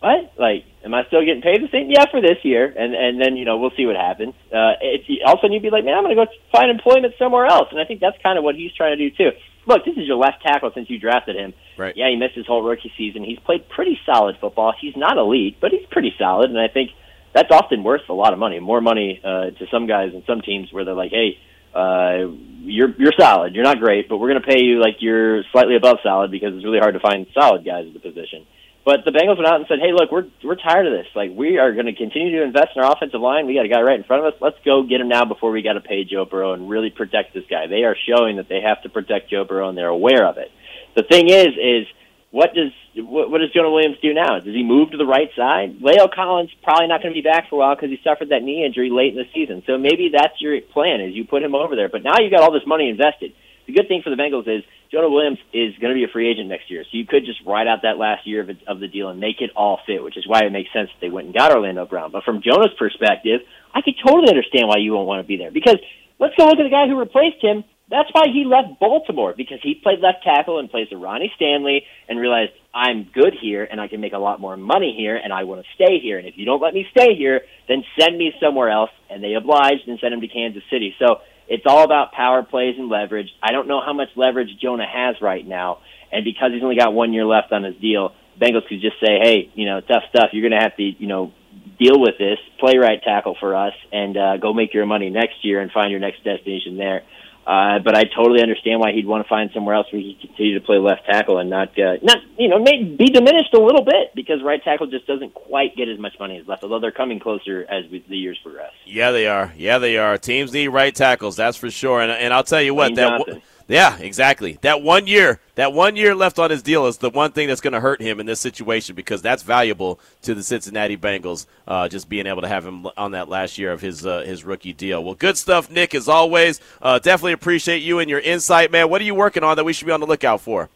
[0.00, 0.32] what?
[0.38, 1.90] Like, am I still getting paid the same?
[1.90, 4.34] Yeah, for this year, and and then you know we'll see what happens.
[4.46, 6.70] Uh, it's all of a sudden you'd be like, man, I'm going to go find
[6.70, 9.30] employment somewhere else, and I think that's kind of what he's trying to do too.
[9.68, 11.52] Look, this is your left tackle since you drafted him.
[11.76, 11.94] Right.
[11.94, 13.22] Yeah, he missed his whole rookie season.
[13.22, 14.72] He's played pretty solid football.
[14.80, 16.90] He's not elite, but he's pretty solid, and I think
[17.34, 20.40] that's often worth a lot of money, more money uh, to some guys and some
[20.40, 21.38] teams where they're like, hey.
[21.68, 23.54] Uh, you're you're solid.
[23.54, 26.54] You're not great, but we're going to pay you like you're slightly above solid because
[26.54, 28.46] it's really hard to find solid guys at the position.
[28.84, 31.06] But the Bengals went out and said, "Hey, look, we're we're tired of this.
[31.14, 33.46] Like, we are going to continue to invest in our offensive line.
[33.46, 34.40] We got a guy right in front of us.
[34.40, 37.34] Let's go get him now before we got to pay Joe Burrow and really protect
[37.34, 37.66] this guy.
[37.66, 40.50] They are showing that they have to protect Joe Burrow, and they're aware of it.
[40.96, 41.86] The thing is, is
[42.30, 44.38] what does what, what does Jonah Williams do now?
[44.38, 45.80] Does he move to the right side?
[45.80, 48.42] La'el Collins probably not going to be back for a while because he suffered that
[48.42, 49.62] knee injury late in the season.
[49.66, 51.88] So maybe that's your plan: is you put him over there.
[51.88, 53.32] But now you got all this money invested.
[53.68, 56.32] The good thing for the Bengals is Jonah Williams is going to be a free
[56.32, 58.80] agent next year, so you could just ride out that last year of, it, of
[58.80, 61.12] the deal and make it all fit, which is why it makes sense that they
[61.12, 62.10] went and got Orlando Brown.
[62.10, 63.42] But from Jonah's perspective,
[63.74, 65.76] I could totally understand why you won't want to be there because
[66.18, 67.62] let's go look at the guy who replaced him.
[67.90, 71.84] That's why he left Baltimore because he played left tackle and plays with Ronnie Stanley
[72.08, 75.30] and realized I'm good here and I can make a lot more money here and
[75.30, 76.16] I want to stay here.
[76.16, 78.90] And if you don't let me stay here, then send me somewhere else.
[79.10, 80.94] And they obliged and sent him to Kansas City.
[80.98, 83.28] So it's all about power plays and leverage.
[83.42, 85.78] I don't know how much leverage Jonah has right now,
[86.12, 89.18] and because he's only got one year left on his deal, Bengals could just say,
[89.20, 90.30] "Hey, you know, tough stuff.
[90.32, 91.32] You're going to have to, you know,
[91.78, 92.38] deal with this.
[92.60, 95.90] Play right tackle for us, and uh, go make your money next year and find
[95.90, 97.02] your next destination there."
[97.48, 100.28] Uh, but I totally understand why he'd want to find somewhere else where he can
[100.28, 103.58] continue to play left tackle and not, uh, not you know, may be diminished a
[103.58, 106.62] little bit because right tackle just doesn't quite get as much money as left.
[106.62, 108.72] Although they're coming closer as we, the years progress.
[108.84, 109.54] Yeah, they are.
[109.56, 110.18] Yeah, they are.
[110.18, 112.02] Teams need right tackles, that's for sure.
[112.02, 113.24] And, and I'll tell you what, that.
[113.26, 113.42] Johnson.
[113.68, 114.58] Yeah, exactly.
[114.62, 117.60] That one year, that one year left on his deal is the one thing that's
[117.60, 121.44] going to hurt him in this situation because that's valuable to the Cincinnati Bengals.
[121.66, 124.42] Uh, just being able to have him on that last year of his uh, his
[124.42, 125.04] rookie deal.
[125.04, 125.94] Well, good stuff, Nick.
[125.94, 128.88] As always, uh, definitely appreciate you and your insight, man.
[128.88, 130.70] What are you working on that we should be on the lookout for?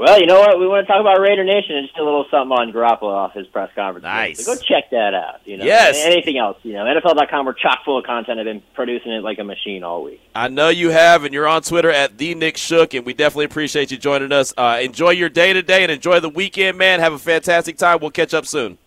[0.00, 0.58] Well, you know what?
[0.58, 3.34] We want to talk about Raider Nation and just a little something on Garoppolo off
[3.34, 4.02] his press conference.
[4.04, 4.42] Nice.
[4.42, 5.42] So go check that out.
[5.44, 6.02] You know, Yes.
[6.02, 6.56] Anything else?
[6.62, 7.44] You know, NFL.com.
[7.44, 8.38] We're chock full of content.
[8.40, 10.22] I've been producing it like a machine all week.
[10.34, 13.44] I know you have, and you're on Twitter at the Nick Shook, and we definitely
[13.44, 14.54] appreciate you joining us.
[14.56, 17.00] Uh, enjoy your day today and enjoy the weekend, man.
[17.00, 17.98] Have a fantastic time.
[18.00, 18.78] We'll catch up soon.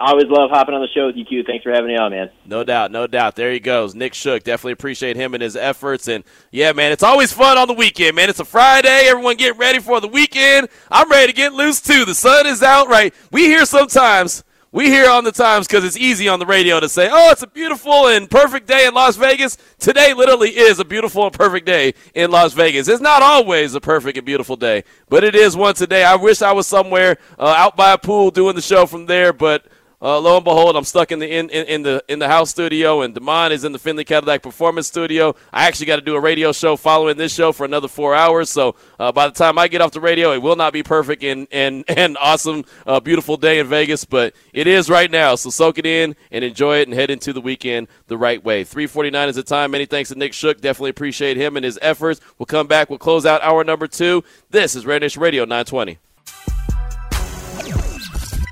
[0.00, 1.42] I always love hopping on the show with you, Q.
[1.42, 2.30] Thanks for having me on, man.
[2.46, 3.34] No doubt, no doubt.
[3.34, 4.44] There he goes, Nick Shook.
[4.44, 6.06] Definitely appreciate him and his efforts.
[6.06, 6.22] And
[6.52, 8.30] yeah, man, it's always fun on the weekend, man.
[8.30, 9.06] It's a Friday.
[9.06, 10.68] Everyone get ready for the weekend.
[10.88, 12.04] I'm ready to get loose too.
[12.04, 13.12] The sun is out, right?
[13.32, 14.44] We hear sometimes.
[14.70, 17.42] We hear on the times because it's easy on the radio to say, oh, it's
[17.42, 19.56] a beautiful and perfect day in Las Vegas.
[19.78, 22.86] Today literally is a beautiful and perfect day in Las Vegas.
[22.86, 26.04] It's not always a perfect and beautiful day, but it is one today.
[26.04, 29.32] I wish I was somewhere uh, out by a pool doing the show from there,
[29.32, 29.66] but
[30.00, 32.50] uh, lo and behold, I'm stuck in the in, in, in the in the house
[32.50, 35.34] studio, and Demond is in the Findlay Cadillac Performance Studio.
[35.52, 38.48] I actually got to do a radio show following this show for another four hours.
[38.48, 41.24] So uh, by the time I get off the radio, it will not be perfect
[41.24, 45.34] and and and awesome, uh, beautiful day in Vegas, but it is right now.
[45.34, 48.62] So soak it in and enjoy it, and head into the weekend the right way.
[48.62, 49.72] 3:49 is the time.
[49.72, 50.60] Many thanks to Nick Shook.
[50.60, 52.20] Definitely appreciate him and his efforts.
[52.38, 52.88] We'll come back.
[52.88, 54.22] We'll close out hour number two.
[54.50, 55.98] This is Raider Nation Radio 920.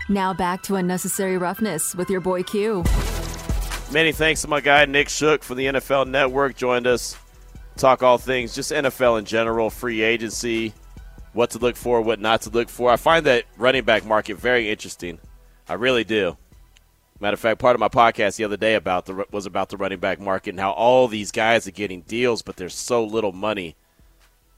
[0.09, 2.85] Now back to unnecessary roughness with your boy Q.
[3.93, 6.57] Many thanks to my guy Nick Shook from the NFL Network.
[6.57, 7.17] Joined us,
[7.77, 10.73] talk all things, just NFL in general, free agency,
[11.33, 12.91] what to look for, what not to look for.
[12.91, 15.19] I find that running back market very interesting.
[15.69, 16.37] I really do.
[17.19, 19.77] Matter of fact, part of my podcast the other day about the was about the
[19.77, 23.33] running back market and how all these guys are getting deals, but there's so little
[23.33, 23.75] money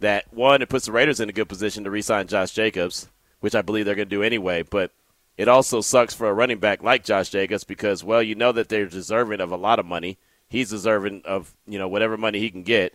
[0.01, 3.09] that one it puts the Raiders in a good position to re-sign Josh Jacobs,
[3.41, 4.63] which I believe they're going to do anyway.
[4.63, 4.93] But
[5.39, 8.69] it also sucks for a running back like Josh Jacobs because, well, you know that
[8.69, 10.19] they're deserving of a lot of money.
[10.49, 12.95] He's deserving of you know whatever money he can get,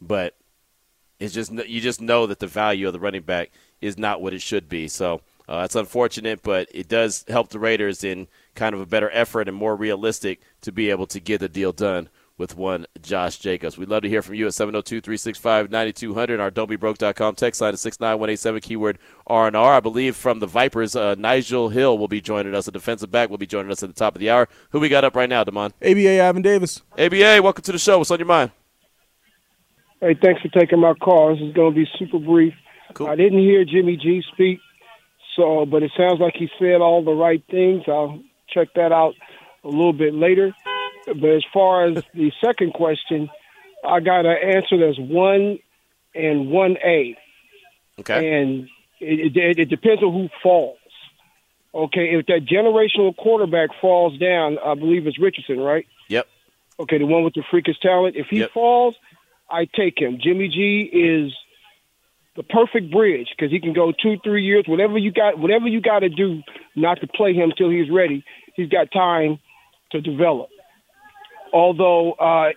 [0.00, 0.34] but
[1.20, 4.32] it's just you just know that the value of the running back is not what
[4.32, 4.88] it should be.
[4.88, 9.10] So uh, that's unfortunate, but it does help the Raiders in kind of a better
[9.10, 12.08] effort and more realistic to be able to get the deal done
[12.38, 13.78] with one Josh Jacobs.
[13.78, 16.40] We'd love to hear from you at 702-365-9200.
[16.40, 19.74] Our don'tbebroke.com text line is 69187 keyword R&R.
[19.74, 22.68] I believe from the Vipers, uh, Nigel Hill will be joining us.
[22.68, 24.48] A defensive back will be joining us at the top of the hour.
[24.70, 25.72] Who we got up right now, Damon?
[25.82, 26.82] ABA Ivan Davis.
[26.98, 27.98] ABA, welcome to the show.
[27.98, 28.50] What's on your mind?
[30.00, 31.34] Hey, thanks for taking my call.
[31.34, 32.54] This is going to be super brief.
[32.94, 33.06] Cool.
[33.06, 34.58] I didn't hear Jimmy G speak,
[35.36, 37.84] so but it sounds like he said all the right things.
[37.86, 39.14] I'll check that out
[39.64, 40.54] a little bit later.
[41.06, 43.28] But as far as the second question,
[43.84, 45.58] I got an answer that's one
[46.14, 47.16] and one A,
[48.00, 48.36] Okay.
[48.38, 48.68] and
[49.00, 50.78] it, it, it depends on who falls.
[51.74, 55.86] Okay, if that generational quarterback falls down, I believe it's Richardson, right?
[56.08, 56.26] Yep.
[56.80, 58.14] Okay, the one with the freakish talent.
[58.16, 58.50] If he Yep.
[58.52, 58.94] falls,
[59.50, 60.18] I take him.
[60.22, 61.32] Jimmy G is
[62.36, 65.80] the perfect bridge because he can go two, three years, whatever you got, whatever you
[65.80, 66.42] got to do,
[66.76, 68.24] not to play him till he's ready.
[68.54, 69.38] He's got time
[69.92, 70.48] to develop.
[71.52, 72.52] Although uh,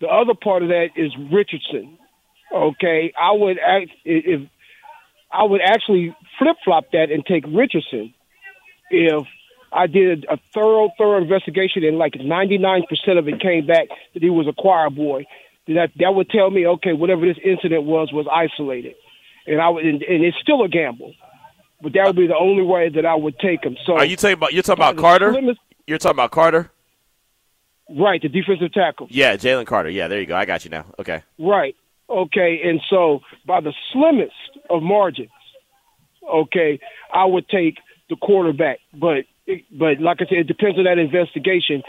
[0.00, 1.98] the other part of that is Richardson.
[2.52, 4.48] Okay, I would act if
[5.30, 8.14] I would actually flip flop that and take Richardson
[8.90, 9.26] if
[9.70, 12.84] I did a thorough, thorough investigation and like 99%
[13.18, 15.26] of it came back that he was a choir boy.
[15.66, 18.94] That that would tell me, okay, whatever this incident was was isolated,
[19.46, 21.12] and I would, and, and it's still a gamble,
[21.82, 23.76] but that would be the only way that I would take him.
[23.84, 25.30] So Are you talking about you're talking about Carter?
[25.32, 26.70] Slimmest, You're talking about Carter?
[27.96, 29.06] Right, the defensive tackle.
[29.10, 29.90] Yeah, Jalen Carter.
[29.90, 30.36] Yeah, there you go.
[30.36, 30.86] I got you now.
[30.98, 31.22] Okay.
[31.38, 31.76] Right.
[32.08, 32.60] Okay.
[32.64, 34.32] And so by the slimmest
[34.70, 35.30] of margins,
[36.28, 36.80] okay,
[37.12, 37.78] I would take
[38.08, 38.78] the quarterback.
[38.94, 39.24] But
[39.72, 41.82] but like I said, it depends on that investigation,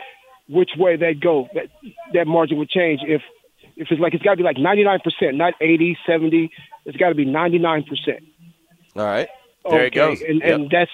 [0.48, 1.48] which way that go.
[1.54, 1.68] That
[2.14, 3.22] that margin would change if
[3.76, 6.52] if it's like it's got to be like 99 percent, not 80, 70.
[6.86, 8.24] It's got to be 99 percent.
[8.96, 9.30] All right.
[9.66, 9.88] There okay.
[9.88, 10.22] it goes.
[10.22, 10.56] And Yep.
[10.56, 10.92] and that's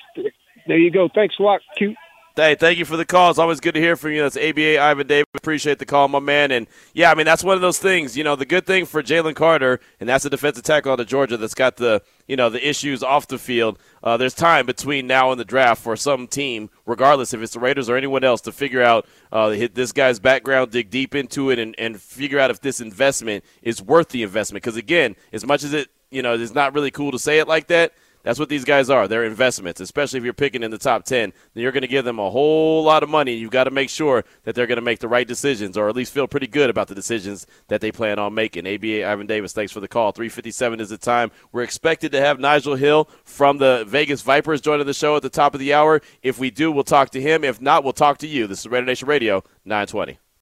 [0.68, 1.08] there you go.
[1.14, 1.96] Thanks a lot, cute.
[2.38, 3.30] Hey, thank you for the call.
[3.30, 4.22] It's always good to hear from you.
[4.22, 5.26] That's ABA Ivan David.
[5.36, 6.52] Appreciate the call, my man.
[6.52, 8.18] And yeah, I mean that's one of those things.
[8.18, 11.08] You know, the good thing for Jalen Carter, and that's a defensive tackle out of
[11.08, 13.80] Georgia that's got the you know the issues off the field.
[14.04, 17.60] Uh, there's time between now and the draft for some team, regardless if it's the
[17.62, 21.58] Raiders or anyone else, to figure out uh, this guy's background, dig deep into it,
[21.58, 24.62] and, and figure out if this investment is worth the investment.
[24.62, 27.48] Because again, as much as it you know it's not really cool to say it
[27.48, 27.94] like that.
[28.26, 29.08] That's what these guys are.
[29.08, 31.32] They're investments, especially if you're picking in the top 10.
[31.54, 33.36] Then you're going to give them a whole lot of money.
[33.36, 35.96] You've got to make sure that they're going to make the right decisions or at
[35.96, 38.66] least feel pretty good about the decisions that they plan on making.
[38.66, 40.12] ABA Ivan Davis, thanks for the call.
[40.12, 41.30] 357 is the time.
[41.52, 45.30] We're expected to have Nigel Hill from the Vegas Vipers joining the show at the
[45.30, 46.02] top of the hour.
[46.24, 47.44] If we do, we'll talk to him.
[47.44, 48.48] If not, we'll talk to you.
[48.48, 50.18] This is Raider Nation Radio 920.